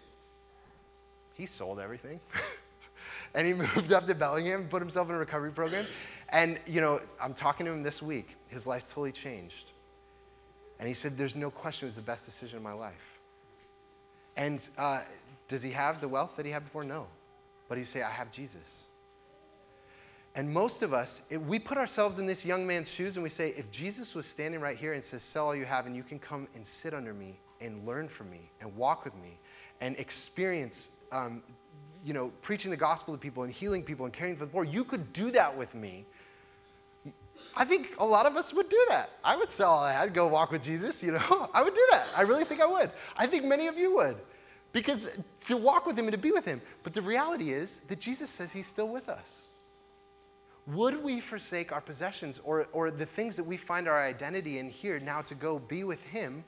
He 1.36 1.48
sold 1.48 1.80
everything. 1.80 2.20
and 3.34 3.48
he 3.48 3.54
moved 3.76 3.92
up 3.92 4.06
to 4.06 4.14
Bellingham, 4.14 4.68
put 4.70 4.82
himself 4.82 5.10
in 5.10 5.16
a 5.16 5.18
recovery 5.18 5.52
program. 5.52 5.88
And, 6.34 6.60
you 6.66 6.82
know, 6.82 7.00
I'm 7.22 7.36
talking 7.36 7.68
to 7.68 7.72
him 7.72 7.84
this 7.84 8.02
week. 8.02 8.26
His 8.50 8.66
life's 8.66 8.88
totally 8.90 9.14
changed. 9.14 9.54
And 10.80 10.88
he 10.88 10.96
said, 10.96 11.14
There's 11.16 11.36
no 11.36 11.52
question 11.52 11.84
it 11.84 11.92
was 11.92 11.96
the 11.96 12.02
best 12.02 12.26
decision 12.26 12.58
of 12.58 12.64
my 12.64 12.74
life. 12.74 12.94
And 14.36 14.60
uh, 14.76 15.04
does 15.48 15.62
he 15.62 15.72
have 15.72 16.02
the 16.02 16.08
wealth 16.08 16.32
that 16.38 16.46
he 16.46 16.52
had 16.52 16.64
before? 16.64 16.84
No. 16.84 17.06
But 17.70 17.78
he 17.78 17.86
say, 17.86 18.02
I 18.02 18.12
have 18.12 18.32
Jesus. 18.34 18.58
And 20.36 20.52
most 20.52 20.82
of 20.82 20.92
us, 20.92 21.08
we 21.48 21.60
put 21.60 21.78
ourselves 21.78 22.18
in 22.18 22.26
this 22.26 22.44
young 22.44 22.66
man's 22.66 22.92
shoes 22.98 23.14
and 23.14 23.24
we 23.24 23.30
say, 23.30 23.54
if 23.56 23.70
Jesus 23.72 24.14
was 24.16 24.26
standing 24.34 24.60
right 24.60 24.76
here 24.76 24.94
and 24.94 25.04
says, 25.12 25.22
Sell 25.32 25.46
all 25.46 25.56
you 25.56 25.66
have 25.66 25.86
and 25.86 25.96
you 25.96 26.02
can 26.02 26.18
come 26.18 26.48
and 26.56 26.66
sit 26.82 26.96
under 26.96 27.14
me 27.14 27.38
and 27.62 27.86
learn 27.86 28.10
from 28.18 28.32
me 28.32 28.50
and 28.60 28.76
walk 28.76 29.06
with 29.06 29.14
me 29.14 29.38
and 29.82 29.96
experience 29.98 30.74
um, 31.12 31.44
you 32.04 32.14
know, 32.14 32.32
preaching 32.42 32.72
the 32.72 32.78
gospel 32.78 33.14
to 33.14 33.20
people 33.20 33.44
and 33.44 33.54
healing 33.54 33.84
people 33.84 34.06
and 34.06 34.14
caring 34.14 34.36
for 34.36 34.46
the 34.46 34.52
poor, 34.52 34.64
you 34.64 34.84
could 34.84 35.14
do 35.14 35.32
that 35.32 35.58
with 35.58 35.74
me. 35.74 36.06
I 37.56 37.66
think 37.66 37.88
a 38.00 38.06
lot 38.06 38.26
of 38.26 38.36
us 38.36 38.52
would 38.56 38.70
do 38.70 38.86
that. 38.90 39.10
I 39.24 39.36
would 39.36 39.50
sell 39.58 39.70
all 39.70 39.84
oh, 39.84 39.88
I 39.88 39.94
had, 39.94 40.14
go 40.14 40.28
walk 40.28 40.52
with 40.52 40.64
Jesus, 40.64 40.96
you 41.02 41.12
know. 41.12 41.48
I 41.54 41.62
would 41.64 41.74
do 41.74 41.88
that. 41.92 42.08
I 42.16 42.22
really 42.22 42.46
think 42.46 42.62
I 42.62 42.66
would. 42.66 42.92
I 43.16 43.28
think 43.28 43.46
many 43.46 43.68
of 43.68 43.76
you 43.76 43.94
would. 43.96 44.18
Because 44.72 45.06
to 45.48 45.58
walk 45.58 45.86
with 45.86 45.98
him 45.98 46.06
and 46.06 46.14
to 46.14 46.18
be 46.18 46.32
with 46.32 46.46
him. 46.46 46.62
But 46.84 46.96
the 46.96 47.02
reality 47.02 47.54
is 47.54 47.70
that 47.90 48.00
Jesus 48.00 48.30
says 48.38 48.50
he's 48.52 48.66
still 48.74 48.90
with 48.92 49.08
us. 49.08 49.28
Would 50.68 51.04
we 51.04 51.22
forsake 51.30 51.72
our 51.72 51.82
possessions 51.82 52.40
or, 52.44 52.68
or 52.72 52.90
the 52.90 53.08
things 53.16 53.36
that 53.36 53.46
we 53.46 53.60
find 53.68 53.88
our 53.88 54.02
identity 54.02 54.60
in 54.60 54.70
here 54.70 55.00
now 55.00 55.22
to 55.24 55.36
go 55.36 55.60
be 55.60 55.84
with 55.84 56.00
him? 56.00 56.44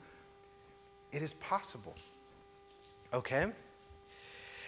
It 1.12 1.22
is 1.22 1.34
possible. 1.48 1.94
Okay? 3.12 3.44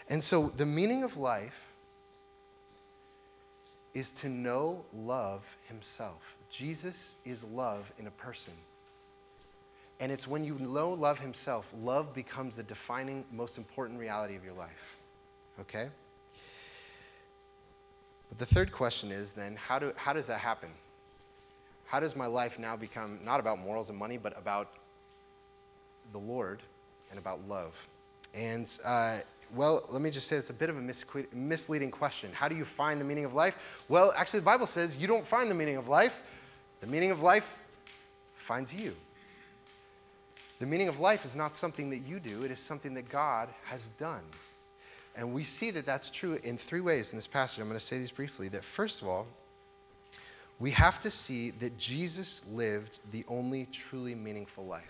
And 0.08 0.22
so 0.22 0.52
the 0.56 0.66
meaning 0.66 1.02
of 1.02 1.16
life 1.16 1.52
is 3.98 4.06
to 4.22 4.28
know 4.28 4.84
love 4.94 5.42
himself. 5.66 6.20
Jesus 6.56 6.94
is 7.24 7.42
love 7.42 7.84
in 7.98 8.06
a 8.06 8.10
person. 8.12 8.52
And 10.00 10.12
it's 10.12 10.26
when 10.26 10.44
you 10.44 10.56
know 10.58 10.90
love 10.90 11.18
himself, 11.18 11.64
love 11.74 12.14
becomes 12.14 12.54
the 12.56 12.62
defining, 12.62 13.24
most 13.32 13.58
important 13.58 13.98
reality 13.98 14.36
of 14.36 14.44
your 14.44 14.54
life. 14.54 14.70
Okay? 15.60 15.88
But 18.28 18.38
the 18.38 18.54
third 18.54 18.72
question 18.72 19.10
is 19.10 19.28
then, 19.36 19.56
how, 19.56 19.80
do, 19.80 19.92
how 19.96 20.12
does 20.12 20.26
that 20.28 20.40
happen? 20.40 20.70
How 21.86 21.98
does 21.98 22.14
my 22.14 22.26
life 22.26 22.52
now 22.58 22.76
become 22.76 23.18
not 23.24 23.40
about 23.40 23.58
morals 23.58 23.88
and 23.88 23.98
money, 23.98 24.18
but 24.18 24.38
about 24.38 24.68
the 26.12 26.18
Lord 26.18 26.62
and 27.10 27.18
about 27.18 27.40
love? 27.48 27.72
And 28.34 28.68
uh, 28.84 29.20
well, 29.56 29.86
let 29.90 30.02
me 30.02 30.10
just 30.10 30.28
say 30.28 30.36
it's 30.36 30.50
a 30.50 30.54
bit 30.54 30.70
of 30.70 30.76
a 30.76 30.92
misleading 31.32 31.90
question. 31.90 32.32
How 32.32 32.48
do 32.48 32.54
you 32.54 32.66
find 32.76 33.00
the 33.00 33.04
meaning 33.04 33.24
of 33.24 33.32
life? 33.32 33.54
Well, 33.88 34.12
actually, 34.16 34.40
the 34.40 34.46
Bible 34.46 34.68
says 34.72 34.94
you 34.98 35.06
don't 35.06 35.26
find 35.28 35.50
the 35.50 35.54
meaning 35.54 35.76
of 35.76 35.86
life. 35.86 36.12
The 36.80 36.86
meaning 36.86 37.10
of 37.10 37.18
life 37.18 37.44
finds 38.46 38.72
you. 38.72 38.94
The 40.60 40.66
meaning 40.66 40.88
of 40.88 40.96
life 40.96 41.20
is 41.24 41.34
not 41.34 41.52
something 41.60 41.90
that 41.90 42.02
you 42.02 42.18
do, 42.18 42.42
it 42.42 42.50
is 42.50 42.60
something 42.66 42.94
that 42.94 43.10
God 43.10 43.48
has 43.66 43.80
done. 43.98 44.24
And 45.16 45.34
we 45.34 45.44
see 45.44 45.70
that 45.72 45.86
that's 45.86 46.10
true 46.20 46.34
in 46.34 46.58
three 46.68 46.80
ways 46.80 47.08
in 47.10 47.18
this 47.18 47.26
passage. 47.26 47.58
I'm 47.58 47.68
going 47.68 47.80
to 47.80 47.86
say 47.86 47.98
these 47.98 48.10
briefly. 48.10 48.48
That 48.48 48.62
first 48.76 49.02
of 49.02 49.08
all, 49.08 49.26
we 50.60 50.72
have 50.72 51.00
to 51.02 51.10
see 51.10 51.52
that 51.60 51.78
Jesus 51.78 52.40
lived 52.48 52.98
the 53.12 53.24
only 53.28 53.68
truly 53.88 54.14
meaningful 54.14 54.66
life. 54.66 54.84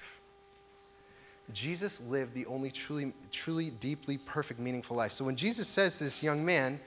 Jesus 1.55 1.93
lived 2.07 2.35
the 2.35 2.47
only 2.47 2.73
truly, 2.87 3.15
truly, 3.45 3.71
deeply 3.81 4.19
perfect, 4.19 4.61
meaningful 4.61 4.97
life. 4.97 5.13
So 5.13 5.25
when 5.25 5.37
Jesus 5.37 5.73
says 5.75 5.95
to 5.99 6.05
this 6.05 6.19
young 6.21 6.45
man, 6.45 6.81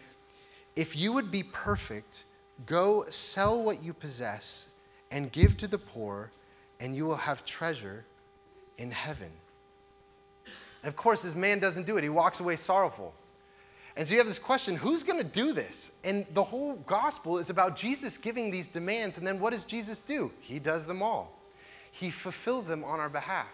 if 0.76 0.96
you 0.96 1.14
would 1.14 1.32
be 1.32 1.44
perfect, 1.44 2.14
go 2.68 3.06
sell 3.34 3.64
what 3.64 3.82
you 3.82 3.94
possess 3.94 4.66
and 5.10 5.32
give 5.32 5.58
to 5.60 5.68
the 5.68 5.80
poor, 5.80 6.32
and 6.80 6.96
you 6.96 7.04
will 7.04 7.18
have 7.18 7.40
treasure 7.46 8.06
in 8.78 8.92
heaven. 8.92 9.32
And 10.84 10.92
of 10.92 10.96
course, 10.96 11.22
this 11.24 11.36
man 11.36 11.60
doesn't 11.60 11.86
do 11.86 11.98
it. 11.98 12.04
He 12.04 12.10
walks 12.10 12.40
away 12.40 12.56
sorrowful. 12.56 13.14
And 13.96 14.08
so 14.08 14.14
you 14.14 14.20
have 14.20 14.28
this 14.28 14.40
question 14.46 14.78
who's 14.78 15.04
going 15.04 15.18
to 15.18 15.30
do 15.30 15.54
this? 15.54 15.74
And 16.04 16.26
the 16.34 16.44
whole 16.44 16.78
gospel 16.88 17.40
is 17.40 17.50
about 17.50 17.78
Jesus 17.78 18.14
giving 18.24 18.52
these 18.52 18.66
demands, 18.74 19.18
and 19.18 19.28
then 19.28 19.40
what 19.40 19.52
does 19.52 19.66
Jesus 19.66 19.98
do? 20.08 20.32
He 20.42 20.60
does 20.60 20.86
them 20.88 21.02
all, 21.02 21.32
He 21.92 22.12
fulfills 22.24 22.68
them 22.68 22.84
on 22.84 23.00
our 23.00 23.10
behalf. 23.10 23.48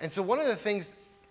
And 0.00 0.12
so, 0.12 0.22
one 0.22 0.40
of 0.40 0.46
the 0.46 0.62
things, 0.62 0.84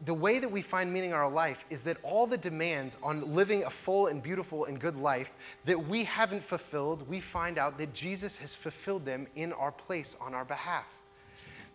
the 0.06 0.14
way 0.14 0.40
that 0.40 0.52
we 0.52 0.64
find 0.64 0.92
meaning 0.92 1.12
in 1.12 1.16
our 1.16 1.30
life 1.30 1.58
is 1.70 1.80
that 1.86 1.98
all 2.04 2.28
the 2.28 2.38
demands 2.38 2.96
on 3.04 3.36
living 3.36 3.64
a 3.64 3.70
full 3.86 4.08
and 4.08 4.22
beautiful 4.22 4.66
and 4.66 4.80
good 4.80 4.96
life 4.96 5.28
that 5.68 5.88
we 5.88 6.04
haven't 6.04 6.44
fulfilled, 6.50 7.08
we 7.08 7.22
find 7.32 7.58
out 7.58 7.78
that 7.78 7.94
Jesus 7.94 8.34
has 8.42 8.52
fulfilled 8.64 9.06
them 9.06 9.28
in 9.36 9.54
our 9.54 9.72
place 9.72 10.14
on 10.20 10.34
our 10.34 10.46
behalf. 10.46 10.86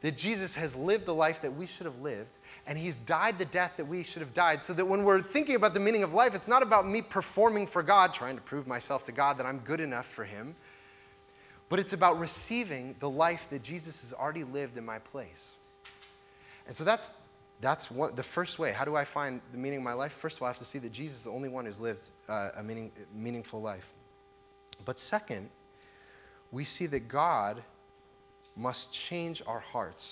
That 0.03 0.17
Jesus 0.17 0.51
has 0.55 0.75
lived 0.75 1.07
the 1.07 1.13
life 1.13 1.37
that 1.43 1.55
we 1.55 1.67
should 1.67 1.87
have 1.87 1.99
lived, 1.99 2.31
and 2.67 2.77
He's 2.77 2.95
died 3.07 3.37
the 3.39 3.45
death 3.45 3.73
that 3.77 3.87
we 3.87 4.05
should 4.05 4.23
have 4.23 4.35
died, 4.35 4.61
so 4.67 4.75
that 4.75 4.87
when 4.87 5.05
we're 5.05 5.23
thinking 5.33 5.57
about 5.57 5.75
the 5.75 5.81
meaning 5.81 6.03
of 6.03 6.13
life, 6.13 6.33
it's 6.35 6.49
not 6.49 6.63
about 6.63 6.89
me 6.89 7.03
performing 7.03 7.69
for 7.73 7.83
God, 7.83 8.11
trying 8.15 8.37
to 8.37 8.43
prove 8.43 8.67
myself 8.67 9.05
to 9.07 9.13
God 9.13 9.39
that 9.39 9.47
I'm 9.47 9.61
good 9.61 9.81
enough 9.81 10.07
for 10.17 10.25
Him, 10.25 10.57
but 11.69 11.79
it's 11.79 11.93
about 11.93 12.19
receiving 12.19 12.97
the 13.01 13.09
life 13.09 13.41
that 13.51 13.63
Jesus 13.63 13.95
has 14.03 14.13
already 14.13 14.45
lived 14.45 14.77
in 14.77 14.85
my 14.85 14.99
place. 14.99 15.29
And 16.71 16.77
so 16.77 16.85
that's, 16.85 17.03
that's 17.61 17.91
one, 17.91 18.15
the 18.15 18.25
first 18.33 18.57
way. 18.57 18.73
How 18.73 18.85
do 18.85 18.95
I 18.95 19.05
find 19.13 19.43
the 19.51 19.59
meaning 19.59 19.81
of 19.81 19.85
my 19.85 19.93
life? 19.93 20.13
First 20.23 20.37
of 20.37 20.43
all, 20.43 20.49
I 20.49 20.53
have 20.53 20.61
to 20.61 20.69
see 20.69 20.79
that 20.79 20.93
Jesus 20.93 21.19
is 21.19 21.25
the 21.25 21.31
only 21.31 21.49
one 21.49 21.67
who's 21.67 21.81
lived 21.81 22.03
uh, 22.29 22.51
a 22.57 22.63
meaning, 22.63 22.93
meaningful 23.13 23.61
life. 23.61 23.83
But 24.87 25.01
second, 25.11 25.51
we 26.53 26.65
see 26.65 26.87
that 26.87 27.09
God 27.09 27.65
must 28.55 28.87
change 29.09 29.43
our 29.49 29.59
hearts. 29.59 30.05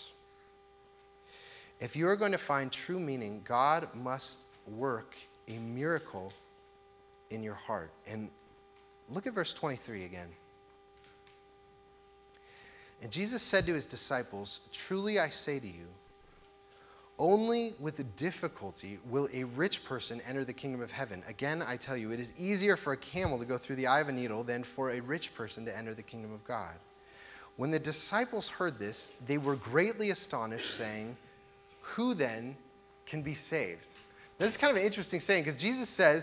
If 1.78 1.94
you 1.94 2.08
are 2.08 2.16
going 2.16 2.32
to 2.32 2.40
find 2.48 2.74
true 2.86 2.98
meaning, 2.98 3.44
God 3.46 3.90
must 3.94 4.34
work 4.66 5.12
a 5.46 5.58
miracle 5.58 6.32
in 7.30 7.44
your 7.44 7.54
heart. 7.54 7.92
And 8.04 8.30
look 9.08 9.28
at 9.28 9.34
verse 9.34 9.54
23 9.60 10.06
again. 10.06 10.30
And 13.00 13.12
Jesus 13.12 13.48
said 13.48 13.64
to 13.66 13.74
his 13.74 13.86
disciples, 13.86 14.58
Truly 14.88 15.20
I 15.20 15.28
say 15.28 15.60
to 15.60 15.66
you, 15.68 15.86
only 17.18 17.74
with 17.80 17.96
difficulty 18.16 18.98
will 19.10 19.28
a 19.32 19.44
rich 19.44 19.78
person 19.88 20.20
enter 20.26 20.44
the 20.44 20.52
kingdom 20.52 20.80
of 20.80 20.90
heaven. 20.90 21.24
Again, 21.26 21.62
I 21.62 21.76
tell 21.76 21.96
you, 21.96 22.12
it 22.12 22.20
is 22.20 22.28
easier 22.38 22.76
for 22.76 22.92
a 22.92 22.96
camel 22.96 23.38
to 23.38 23.44
go 23.44 23.58
through 23.58 23.76
the 23.76 23.86
eye 23.88 24.00
of 24.00 24.08
a 24.08 24.12
needle 24.12 24.44
than 24.44 24.64
for 24.76 24.90
a 24.90 25.00
rich 25.00 25.30
person 25.36 25.64
to 25.64 25.76
enter 25.76 25.94
the 25.94 26.02
kingdom 26.02 26.32
of 26.32 26.44
God. 26.46 26.74
When 27.56 27.72
the 27.72 27.80
disciples 27.80 28.48
heard 28.56 28.78
this, 28.78 28.96
they 29.26 29.36
were 29.36 29.56
greatly 29.56 30.10
astonished, 30.10 30.78
saying, 30.78 31.16
Who 31.96 32.14
then 32.14 32.56
can 33.10 33.22
be 33.22 33.36
saved? 33.50 33.80
This 34.38 34.52
is 34.52 34.56
kind 34.56 34.70
of 34.70 34.80
an 34.80 34.86
interesting 34.86 35.18
saying 35.20 35.44
because 35.44 35.60
Jesus 35.60 35.88
says, 35.96 36.22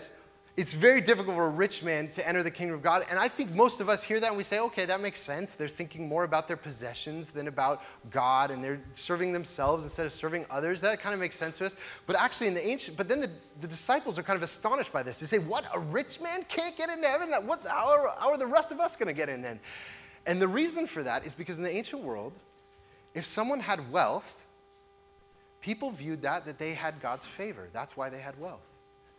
it's 0.56 0.72
very 0.80 1.02
difficult 1.02 1.36
for 1.36 1.46
a 1.46 1.50
rich 1.50 1.82
man 1.82 2.10
to 2.16 2.26
enter 2.26 2.42
the 2.42 2.50
kingdom 2.50 2.76
of 2.76 2.82
God. 2.82 3.02
And 3.10 3.18
I 3.18 3.28
think 3.28 3.50
most 3.50 3.78
of 3.78 3.90
us 3.90 4.02
hear 4.08 4.20
that 4.20 4.28
and 4.28 4.38
we 4.38 4.44
say, 4.44 4.58
okay, 4.58 4.86
that 4.86 5.02
makes 5.02 5.24
sense. 5.26 5.50
They're 5.58 5.68
thinking 5.68 6.08
more 6.08 6.24
about 6.24 6.48
their 6.48 6.56
possessions 6.56 7.26
than 7.34 7.46
about 7.46 7.80
God, 8.10 8.50
and 8.50 8.64
they're 8.64 8.80
serving 9.06 9.34
themselves 9.34 9.84
instead 9.84 10.06
of 10.06 10.12
serving 10.12 10.46
others. 10.50 10.80
That 10.80 11.02
kind 11.02 11.12
of 11.12 11.20
makes 11.20 11.38
sense 11.38 11.58
to 11.58 11.66
us. 11.66 11.72
But 12.06 12.16
actually, 12.18 12.48
in 12.48 12.54
the 12.54 12.66
ancient, 12.66 12.96
but 12.96 13.06
then 13.06 13.20
the, 13.20 13.30
the 13.60 13.68
disciples 13.68 14.18
are 14.18 14.22
kind 14.22 14.42
of 14.42 14.48
astonished 14.48 14.94
by 14.94 15.02
this. 15.02 15.18
They 15.20 15.26
say, 15.26 15.38
what? 15.38 15.64
A 15.74 15.78
rich 15.78 16.18
man 16.22 16.46
can't 16.54 16.74
get 16.74 16.88
into 16.88 17.06
heaven? 17.06 17.30
What, 17.46 17.60
how, 17.66 17.88
are, 17.90 18.08
how 18.18 18.30
are 18.30 18.38
the 18.38 18.46
rest 18.46 18.72
of 18.72 18.80
us 18.80 18.92
going 18.98 19.08
to 19.08 19.14
get 19.14 19.28
in 19.28 19.42
then? 19.42 19.60
And 20.24 20.40
the 20.40 20.48
reason 20.48 20.88
for 20.92 21.02
that 21.02 21.26
is 21.26 21.34
because 21.34 21.58
in 21.58 21.64
the 21.64 21.70
ancient 21.70 22.02
world, 22.02 22.32
if 23.14 23.26
someone 23.26 23.60
had 23.60 23.92
wealth, 23.92 24.24
people 25.60 25.94
viewed 25.94 26.22
that 26.22 26.46
that 26.46 26.58
they 26.58 26.74
had 26.74 27.02
God's 27.02 27.24
favor. 27.36 27.68
That's 27.74 27.94
why 27.94 28.08
they 28.08 28.22
had 28.22 28.40
wealth. 28.40 28.60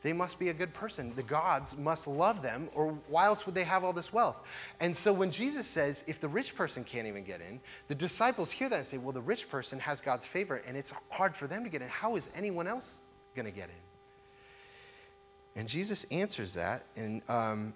They 0.03 0.13
must 0.13 0.38
be 0.38 0.49
a 0.49 0.53
good 0.53 0.73
person. 0.73 1.13
The 1.15 1.23
gods 1.23 1.67
must 1.75 2.05
love 2.05 2.41
them, 2.43 2.69
or 2.75 2.97
why 3.10 3.25
else 3.25 3.41
would 3.45 3.55
they 3.55 3.65
have 3.65 3.83
all 3.83 3.93
this 3.93 4.10
wealth? 4.13 4.36
And 4.79 4.95
so 4.97 5.12
when 5.12 5.31
Jesus 5.31 5.67
says, 5.73 5.97
if 6.05 6.21
the 6.21 6.27
rich 6.27 6.53
person 6.55 6.86
can't 6.89 7.07
even 7.07 7.23
get 7.23 7.41
in, 7.41 7.60
the 7.88 7.95
disciples 7.95 8.51
hear 8.57 8.69
that 8.69 8.79
and 8.79 8.88
say, 8.89 8.97
well, 8.97 9.12
the 9.12 9.21
rich 9.21 9.45
person 9.49 9.79
has 9.79 9.99
God's 10.05 10.25
favor, 10.31 10.57
and 10.57 10.77
it's 10.77 10.91
hard 11.10 11.33
for 11.39 11.47
them 11.47 11.63
to 11.63 11.69
get 11.69 11.81
in. 11.81 11.88
How 11.88 12.15
is 12.15 12.23
anyone 12.36 12.67
else 12.67 12.86
going 13.36 13.45
to 13.45 13.51
get 13.51 13.69
in? 13.69 15.60
And 15.60 15.67
Jesus 15.67 16.05
answers 16.12 16.53
that, 16.53 16.83
and 16.95 17.23
um, 17.27 17.73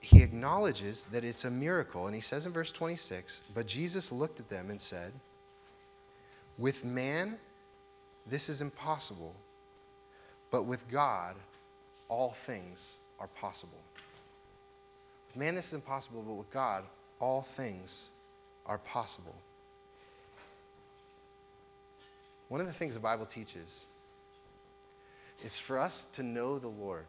he 0.00 0.22
acknowledges 0.22 0.98
that 1.12 1.24
it's 1.24 1.44
a 1.44 1.50
miracle. 1.50 2.06
And 2.06 2.14
he 2.14 2.22
says 2.22 2.46
in 2.46 2.52
verse 2.54 2.72
26, 2.78 3.30
But 3.54 3.66
Jesus 3.66 4.08
looked 4.10 4.40
at 4.40 4.48
them 4.48 4.70
and 4.70 4.80
said, 4.88 5.12
With 6.56 6.82
man, 6.82 7.36
this 8.30 8.48
is 8.48 8.62
impossible 8.62 9.34
but 10.50 10.64
with 10.64 10.80
God, 10.90 11.34
all 12.08 12.34
things 12.46 12.78
are 13.20 13.28
possible. 13.40 13.78
With 15.28 15.36
man, 15.36 15.54
this 15.54 15.66
is 15.66 15.74
impossible, 15.74 16.22
but 16.26 16.34
with 16.34 16.50
God, 16.52 16.84
all 17.20 17.46
things 17.56 17.90
are 18.66 18.78
possible. 18.78 19.34
One 22.48 22.60
of 22.60 22.66
the 22.66 22.72
things 22.74 22.94
the 22.94 23.00
Bible 23.00 23.26
teaches 23.26 23.68
is 25.44 25.52
for 25.66 25.78
us 25.78 26.04
to 26.16 26.22
know 26.22 26.58
the 26.58 26.68
Lord, 26.68 27.04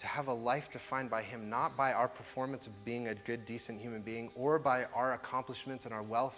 to 0.00 0.06
have 0.06 0.28
a 0.28 0.32
life 0.32 0.64
defined 0.72 1.10
by 1.10 1.22
Him, 1.22 1.50
not 1.50 1.76
by 1.76 1.92
our 1.92 2.08
performance 2.08 2.66
of 2.66 2.72
being 2.84 3.08
a 3.08 3.14
good, 3.14 3.46
decent 3.46 3.80
human 3.80 4.02
being 4.02 4.30
or 4.36 4.58
by 4.58 4.84
our 4.94 5.14
accomplishments 5.14 5.84
and 5.84 5.92
our 5.92 6.02
wealth, 6.02 6.34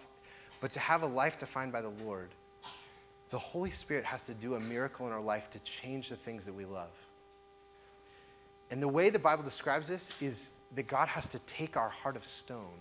but 0.61 0.73
to 0.73 0.81
have 0.81 1.03
a 1.03 1.07
life 1.07 1.35
defined 1.39 1.73
by 1.73 1.83
the 1.83 1.93
Lord 2.05 2.31
the 3.31 3.39
Holy 3.39 3.71
Spirit 3.71 4.05
has 4.05 4.21
to 4.27 4.35
do 4.35 4.55
a 4.55 4.61
miracle 4.61 5.07
in 5.07 5.13
our 5.13 5.21
life 5.21 5.45
to 5.53 5.61
change 5.83 6.09
the 6.09 6.17
things 6.25 6.45
that 6.47 6.55
we 6.55 6.65
love. 6.65 6.91
And 8.71 8.83
the 8.83 8.89
way 8.89 9.11
the 9.11 9.19
Bible 9.19 9.45
describes 9.45 9.89
this 9.89 10.03
is 10.21 10.37
that 10.77 10.89
God 10.89 11.09
has 11.09 11.25
to 11.33 11.41
take 11.59 11.77
our 11.77 11.89
heart 11.89 12.17
of 12.17 12.23
stone 12.45 12.79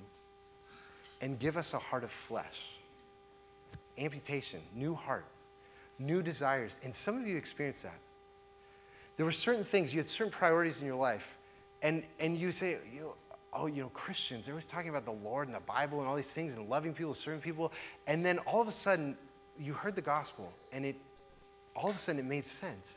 and 1.21 1.39
give 1.39 1.57
us 1.57 1.69
a 1.73 1.79
heart 1.79 2.03
of 2.03 2.09
flesh. 2.27 2.45
Amputation, 3.97 4.61
new 4.75 4.93
heart, 4.93 5.25
new 5.97 6.21
desires. 6.21 6.71
And 6.83 6.93
some 7.05 7.19
of 7.19 7.25
you 7.25 7.37
experienced 7.37 7.83
that. 7.83 7.99
There 9.15 9.25
were 9.25 9.31
certain 9.31 9.65
things, 9.71 9.91
you 9.91 9.99
had 9.99 10.07
certain 10.17 10.31
priorities 10.31 10.77
in 10.79 10.85
your 10.85 10.95
life, 10.95 11.21
and, 11.81 12.03
and 12.19 12.37
you 12.37 12.51
say, 12.51 12.77
you 12.93 13.01
know, 13.01 13.13
oh, 13.53 13.65
you 13.65 13.81
know, 13.81 13.89
Christians, 13.89 14.45
they're 14.45 14.53
always 14.53 14.67
talking 14.71 14.89
about 14.89 15.05
the 15.05 15.11
Lord 15.11 15.47
and 15.47 15.55
the 15.55 15.61
Bible 15.61 15.99
and 15.99 16.07
all 16.07 16.15
these 16.15 16.25
things 16.35 16.53
and 16.55 16.69
loving 16.69 16.93
people, 16.93 17.15
serving 17.25 17.41
people. 17.41 17.71
And 18.05 18.23
then 18.23 18.39
all 18.39 18.61
of 18.61 18.67
a 18.67 18.73
sudden, 18.83 19.17
you 19.59 19.73
heard 19.73 19.95
the 19.95 20.01
gospel 20.01 20.49
and 20.71 20.85
it 20.85 20.95
all 21.75 21.89
of 21.89 21.95
a 21.95 21.99
sudden 21.99 22.19
it 22.19 22.25
made 22.25 22.45
sense. 22.59 22.87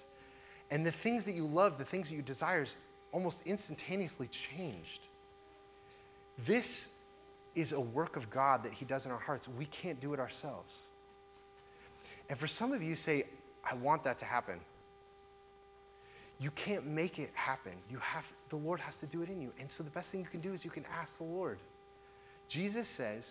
And 0.70 0.87
the 0.87 0.94
things 1.03 1.25
that 1.27 1.35
you 1.35 1.46
love, 1.46 1.75
the 1.79 1.85
things 1.85 2.09
that 2.09 2.14
you 2.14 2.23
desire, 2.23 2.66
almost 3.12 3.37
instantaneously 3.44 4.31
changed. 4.57 5.01
This 6.46 6.64
is 7.55 7.73
a 7.73 7.81
work 7.81 8.16
of 8.16 8.31
God 8.31 8.62
that 8.64 8.73
He 8.73 8.85
does 8.85 9.05
in 9.05 9.11
our 9.11 9.18
hearts. 9.18 9.46
We 9.59 9.68
can't 9.83 10.01
do 10.01 10.14
it 10.14 10.20
ourselves. 10.20 10.70
And 12.29 12.38
for 12.38 12.46
some 12.46 12.73
of 12.73 12.83
you 12.83 12.96
say, 12.96 13.25
I 13.68 13.75
want 13.75 14.05
that 14.05 14.20
to 14.20 14.25
happen. 14.25 14.61
You 16.38 16.51
can't 16.64 16.87
make 16.87 17.18
it 17.18 17.31
happen. 17.35 17.73
You 17.90 17.99
have 17.99 18.25
the 18.49 18.57
Lord 18.57 18.81
has 18.81 18.94
to 19.01 19.07
do 19.07 19.23
it 19.23 19.29
in 19.29 19.40
you. 19.42 19.53
And 19.61 19.68
so 19.77 19.85
the 19.85 19.90
best 19.90 20.11
thing 20.11 20.20
you 20.20 20.27
can 20.27 20.40
do 20.40 20.55
is 20.55 20.64
you 20.64 20.70
can 20.70 20.87
ask 20.87 21.11
the 21.18 21.25
Lord. 21.25 21.59
Jesus 22.49 22.87
says, 22.96 23.25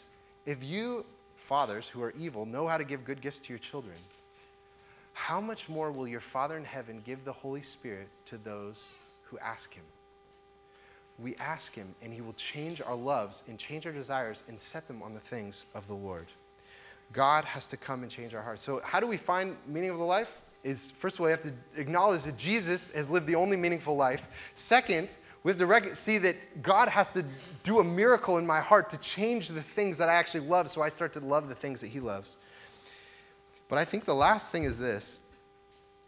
if 0.45 0.61
you 0.61 1.05
fathers 1.49 1.85
who 1.91 2.01
are 2.01 2.11
evil 2.11 2.45
know 2.45 2.67
how 2.67 2.77
to 2.77 2.85
give 2.85 3.03
good 3.03 3.21
gifts 3.21 3.39
to 3.41 3.49
your 3.49 3.59
children, 3.71 3.97
how 5.13 5.41
much 5.41 5.59
more 5.67 5.91
will 5.91 6.07
your 6.07 6.21
Father 6.31 6.55
in 6.55 6.63
heaven 6.63 7.01
give 7.05 7.25
the 7.25 7.33
Holy 7.33 7.63
Spirit 7.63 8.07
to 8.29 8.37
those 8.37 8.77
who 9.29 9.37
ask 9.39 9.69
him? 9.73 9.83
We 11.21 11.35
ask 11.35 11.73
him, 11.73 11.93
and 12.01 12.13
he 12.13 12.21
will 12.21 12.35
change 12.53 12.79
our 12.79 12.95
loves 12.95 13.43
and 13.47 13.59
change 13.59 13.85
our 13.85 13.91
desires 13.91 14.41
and 14.47 14.57
set 14.71 14.87
them 14.87 15.01
on 15.01 15.13
the 15.13 15.21
things 15.29 15.65
of 15.73 15.83
the 15.87 15.93
Lord. 15.93 16.27
God 17.13 17.43
has 17.43 17.65
to 17.71 17.77
come 17.77 18.03
and 18.03 18.11
change 18.11 18.33
our 18.33 18.41
hearts. 18.41 18.65
So, 18.65 18.79
how 18.83 19.01
do 19.01 19.07
we 19.07 19.17
find 19.17 19.57
meaning 19.67 19.89
of 19.89 19.97
the 19.97 20.03
life? 20.03 20.27
Is 20.63 20.79
first 21.01 21.15
of 21.15 21.21
all, 21.21 21.25
we 21.25 21.31
have 21.31 21.43
to 21.43 21.53
acknowledge 21.75 22.23
that 22.25 22.37
Jesus 22.37 22.81
has 22.93 23.09
lived 23.09 23.27
the 23.27 23.35
only 23.35 23.57
meaningful 23.57 23.97
life. 23.97 24.19
Second, 24.67 25.09
we 25.43 25.51
have 25.51 25.59
to 25.59 25.65
rec- 25.65 25.95
see 26.05 26.17
that 26.19 26.35
God 26.61 26.89
has 26.89 27.07
to 27.13 27.23
do 27.63 27.79
a 27.79 27.83
miracle 27.83 28.37
in 28.37 28.45
my 28.45 28.61
heart 28.61 28.91
to 28.91 28.99
change 29.15 29.47
the 29.47 29.63
things 29.75 29.97
that 29.97 30.09
I 30.09 30.15
actually 30.15 30.47
love 30.47 30.67
so 30.69 30.81
I 30.81 30.89
start 30.89 31.13
to 31.13 31.19
love 31.19 31.47
the 31.47 31.55
things 31.55 31.79
that 31.81 31.89
He 31.89 31.99
loves. 31.99 32.29
But 33.69 33.77
I 33.77 33.85
think 33.89 34.05
the 34.05 34.13
last 34.13 34.45
thing 34.51 34.63
is 34.63 34.77
this 34.77 35.03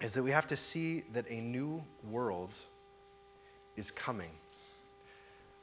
is 0.02 0.14
that 0.14 0.24
we 0.24 0.32
have 0.32 0.48
to 0.48 0.58
see 0.58 1.04
that 1.14 1.26
a 1.30 1.40
new 1.40 1.82
world 2.10 2.50
is 3.78 3.92
coming. 4.04 4.32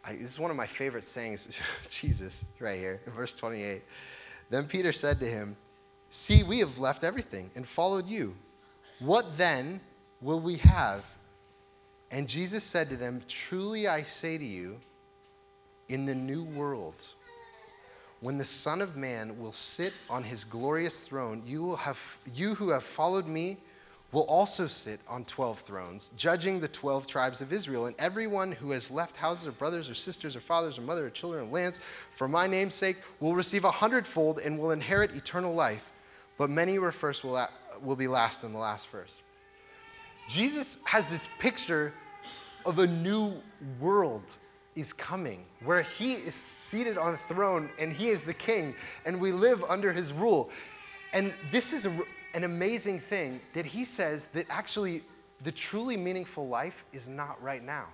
I, 0.04 0.12
this 0.12 0.32
is 0.32 0.38
one 0.38 0.50
of 0.50 0.56
my 0.56 0.68
favorite 0.78 1.04
sayings, 1.12 1.44
Jesus, 2.00 2.32
right 2.60 2.78
here, 2.78 3.00
verse 3.16 3.34
28. 3.40 3.82
Then 4.50 4.68
Peter 4.70 4.92
said 4.92 5.18
to 5.20 5.26
him, 5.26 5.56
See, 6.26 6.42
we 6.48 6.60
have 6.60 6.78
left 6.78 7.04
everything 7.04 7.50
and 7.54 7.66
followed 7.76 8.06
you. 8.06 8.34
What 9.00 9.24
then 9.36 9.80
will 10.22 10.42
we 10.42 10.58
have? 10.58 11.02
And 12.10 12.26
Jesus 12.26 12.64
said 12.72 12.88
to 12.90 12.96
them, 12.96 13.22
Truly 13.48 13.86
I 13.86 14.04
say 14.20 14.38
to 14.38 14.44
you, 14.44 14.76
in 15.88 16.06
the 16.06 16.14
new 16.14 16.44
world, 16.44 16.94
when 18.20 18.38
the 18.38 18.44
Son 18.44 18.82
of 18.82 18.96
Man 18.96 19.38
will 19.38 19.54
sit 19.76 19.92
on 20.08 20.24
his 20.24 20.44
glorious 20.44 20.94
throne, 21.08 21.42
you, 21.46 21.62
will 21.62 21.76
have, 21.76 21.96
you 22.26 22.54
who 22.54 22.70
have 22.70 22.82
followed 22.96 23.26
me 23.26 23.58
will 24.12 24.24
also 24.24 24.66
sit 24.66 25.00
on 25.06 25.26
12 25.36 25.58
thrones, 25.66 26.08
judging 26.16 26.60
the 26.60 26.68
12 26.68 27.06
tribes 27.08 27.40
of 27.42 27.52
Israel. 27.52 27.86
And 27.86 27.96
everyone 27.98 28.52
who 28.52 28.70
has 28.70 28.84
left 28.90 29.14
houses 29.16 29.46
or 29.46 29.52
brothers 29.52 29.88
or 29.88 29.94
sisters 29.94 30.34
or 30.34 30.40
fathers 30.48 30.78
or 30.78 30.82
mother 30.82 31.06
or 31.06 31.10
children 31.10 31.46
or 31.46 31.50
lands 31.50 31.76
for 32.16 32.26
my 32.26 32.46
name's 32.46 32.74
sake 32.74 32.96
will 33.20 33.34
receive 33.34 33.64
a 33.64 33.70
hundredfold 33.70 34.38
and 34.38 34.58
will 34.58 34.70
inherit 34.70 35.10
eternal 35.10 35.54
life. 35.54 35.82
But 36.38 36.48
many 36.48 36.76
who 36.76 36.84
are 36.84 36.92
first 36.92 37.22
will, 37.22 37.46
will 37.82 37.96
be 37.96 38.08
last 38.08 38.38
and 38.42 38.54
the 38.54 38.58
last 38.58 38.86
first. 38.90 39.12
Jesus 40.34 40.66
has 40.84 41.04
this 41.10 41.26
picture 41.40 41.92
of 42.66 42.78
a 42.78 42.86
new 42.86 43.34
world 43.80 44.22
is 44.76 44.92
coming 44.92 45.44
where 45.64 45.82
he 45.82 46.12
is 46.14 46.34
seated 46.70 46.98
on 46.98 47.14
a 47.14 47.34
throne 47.34 47.70
and 47.80 47.92
he 47.92 48.08
is 48.08 48.20
the 48.26 48.34
king 48.34 48.74
and 49.06 49.20
we 49.20 49.32
live 49.32 49.58
under 49.68 49.92
his 49.92 50.12
rule. 50.12 50.50
And 51.12 51.32
this 51.50 51.64
is 51.72 51.84
a, 51.84 51.98
an 52.34 52.44
amazing 52.44 53.02
thing 53.08 53.40
that 53.54 53.64
he 53.64 53.84
says 53.84 54.20
that 54.34 54.46
actually 54.50 55.02
the 55.44 55.52
truly 55.52 55.96
meaningful 55.96 56.48
life 56.48 56.74
is 56.92 57.02
not 57.06 57.42
right 57.42 57.62
now. 57.62 57.86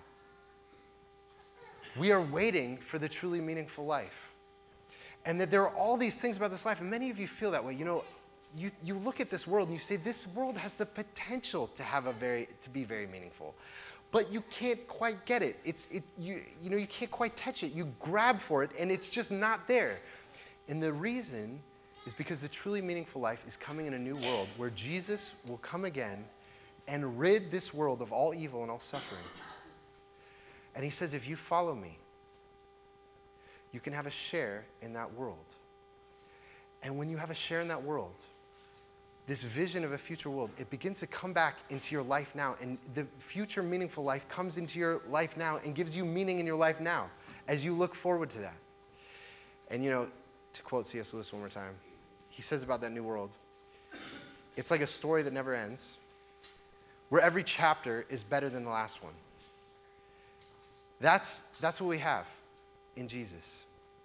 We 1.99 2.11
are 2.11 2.29
waiting 2.31 2.79
for 2.91 2.99
the 2.99 3.09
truly 3.09 3.41
meaningful 3.41 3.87
life. 3.87 4.09
And 5.25 5.41
that 5.41 5.51
there 5.51 5.63
are 5.63 5.75
all 5.75 5.97
these 5.97 6.17
things 6.21 6.37
about 6.37 6.51
this 6.51 6.65
life, 6.67 6.79
and 6.81 6.91
many 6.91 7.11
of 7.11 7.19
you 7.19 7.29
feel 7.41 7.53
that 7.53 7.65
way. 7.65 7.75
You 7.75 7.85
know, 7.85 8.03
you, 8.55 8.71
you 8.83 8.97
look 8.97 9.21
at 9.21 9.31
this 9.31 9.47
world 9.47 9.69
and 9.69 9.77
you 9.77 9.83
say, 9.89 9.97
this 9.97 10.27
world 10.37 10.57
has 10.57 10.73
the 10.79 10.87
potential 10.87 11.71
to 11.77 11.83
have 11.83 12.07
a 12.07 12.13
very 12.13 12.49
to 12.65 12.71
be 12.71 12.85
very 12.85 13.07
meaningful. 13.07 13.55
But 14.13 14.33
you 14.33 14.43
can't 14.61 14.87
quite 14.87 15.27
get 15.27 15.43
it. 15.43 15.57
It's 15.65 15.83
it 15.91 16.05
you 16.17 16.41
you 16.63 16.71
know 16.71 16.77
you 16.77 16.87
can't 16.99 17.11
quite 17.11 17.33
touch 17.43 17.63
it. 17.63 17.73
You 17.73 17.89
grab 18.01 18.37
for 18.47 18.63
it 18.63 18.71
and 18.79 18.91
it's 18.91 19.09
just 19.11 19.31
not 19.31 19.61
there. 19.67 19.99
And 20.69 20.83
the 20.83 20.93
reason 20.93 21.61
is 22.07 22.15
because 22.17 22.41
the 22.41 22.51
truly 22.63 22.81
meaningful 22.81 23.21
life 23.21 23.39
is 23.47 23.55
coming 23.65 23.87
in 23.87 23.95
a 23.95 23.99
new 23.99 24.17
world 24.17 24.49
where 24.57 24.71
Jesus 24.71 25.21
will 25.49 25.59
come 25.59 25.85
again 25.85 26.25
and 26.87 27.19
rid 27.19 27.51
this 27.51 27.71
world 27.75 28.03
of 28.03 28.13
all 28.13 28.35
evil 28.35 28.63
and 28.63 28.71
all 28.71 28.83
suffering. 28.91 29.25
And 30.75 30.85
he 30.85 30.91
says, 30.91 31.15
if 31.15 31.27
you 31.27 31.37
follow 31.49 31.75
me, 31.75 31.99
you 33.73 33.81
can 33.81 33.93
have 33.93 34.07
a 34.07 34.13
share 34.31 34.65
in 34.83 34.93
that 34.95 35.15
world. 35.15 35.39
And 36.83 36.99
when 36.99 37.09
you 37.09 37.17
have 37.17 37.31
a 37.31 37.37
share 37.49 37.61
in 37.61 37.69
that 37.69 37.83
world, 37.83 38.13
this 39.27 39.45
vision 39.57 39.85
of 39.85 39.93
a 39.93 39.99
future 39.99 40.31
world, 40.31 40.51
it 40.59 40.71
begins 40.71 41.01
to 41.01 41.07
come 41.07 41.33
back 41.33 41.55
into 41.71 41.87
your 41.91 42.03
life 42.03 42.29
now. 42.35 42.57
And 42.61 42.79
the 42.95 43.07
future 43.33 43.63
meaningful 43.63 44.05
life 44.05 44.23
comes 44.35 44.57
into 44.57 44.79
your 44.79 45.01
life 45.09 45.31
now 45.37 45.59
and 45.59 45.75
gives 45.75 45.95
you 45.95 46.05
meaning 46.05 46.41
in 46.41 46.47
your 46.47 46.57
life 46.57 46.77
now 46.81 47.11
as 47.49 47.63
you 47.63 47.73
look 47.73 47.93
forward 48.03 48.31
to 48.31 48.39
that. 48.39 48.57
And 49.71 49.83
you 49.83 49.91
know, 49.91 50.09
to 50.55 50.63
quote 50.63 50.87
C.S. 50.87 51.11
Lewis 51.13 51.29
one 51.33 51.41
more 51.41 51.49
time, 51.49 51.75
he 52.29 52.43
says 52.43 52.63
about 52.63 52.83
that 52.83 52.93
new 52.93 53.03
world 53.03 53.31
it's 54.57 54.71
like 54.71 54.81
a 54.81 54.87
story 54.87 55.23
that 55.23 55.33
never 55.33 55.55
ends, 55.55 55.81
where 57.09 57.21
every 57.21 57.45
chapter 57.45 58.05
is 58.09 58.23
better 58.23 58.49
than 58.49 58.65
the 58.65 58.71
last 58.71 58.97
one. 59.03 59.15
That's, 61.01 61.27
that's 61.61 61.81
what 61.81 61.89
we 61.89 61.99
have 61.99 62.25
in 62.97 63.09
Jesus, 63.09 63.45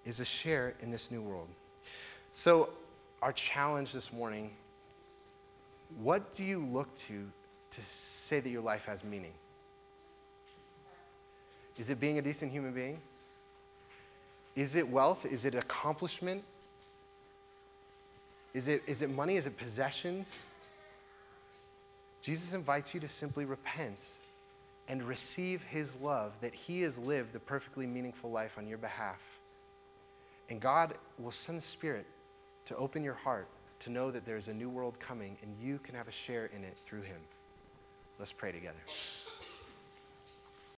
is 0.06 0.20
a 0.20 0.26
share 0.44 0.74
in 0.82 0.92
this 0.92 1.08
new 1.12 1.22
world. 1.22 1.48
So, 2.44 2.70
our 3.22 3.34
challenge 3.54 3.90
this 3.94 4.08
morning 4.12 4.52
what 6.02 6.34
do 6.36 6.44
you 6.44 6.66
look 6.66 6.88
to 7.08 7.26
to 7.76 7.82
say 8.30 8.40
that 8.40 8.50
your 8.50 8.62
life 8.62 8.82
has 8.86 9.04
meaning? 9.04 9.34
Is 11.78 11.90
it 11.90 12.00
being 12.00 12.18
a 12.18 12.22
decent 12.22 12.52
human 12.52 12.74
being? 12.74 13.00
Is 14.56 14.76
it 14.76 14.88
wealth? 14.88 15.20
Is 15.24 15.46
it 15.46 15.56
accomplishment? 15.56 16.44
Is 18.54 18.68
it, 18.68 18.82
is 18.88 19.02
it 19.02 19.10
money? 19.10 19.38
Is 19.38 19.46
it 19.46 19.58
possessions? 19.58 20.28
Jesus 22.24 22.48
invites 22.54 22.90
you 22.94 23.00
to 23.00 23.08
simply 23.20 23.46
repent 23.46 23.98
and 24.88 25.04
receive 25.04 25.62
his 25.70 25.88
love 26.02 26.34
that 26.42 26.54
he 26.54 26.82
has 26.82 26.98
lived 26.98 27.32
the 27.32 27.40
perfectly 27.40 27.86
meaningful 27.86 28.32
life 28.32 28.52
on 28.58 28.68
your 28.68 28.80
behalf. 28.80 29.20
And 30.50 30.60
God 30.60 30.98
will 31.18 31.34
send 31.46 31.60
the 31.60 31.66
Spirit 31.74 32.08
to 32.68 32.76
open 32.76 33.04
your 33.04 33.14
heart 33.14 33.48
to 33.82 33.90
know 33.90 34.12
that 34.12 34.26
there's 34.26 34.48
a 34.48 34.54
new 34.54 34.70
world 34.70 35.00
coming 35.00 35.38
and 35.42 35.52
you 35.60 35.80
can 35.80 35.96
have 35.96 36.08
a 36.08 36.14
share 36.28 36.48
in 36.48 36.64
it 36.64 36.78
through 36.88 37.02
him. 37.02 37.22
Let's 38.20 38.34
pray 38.38 38.52
together. 38.52 38.80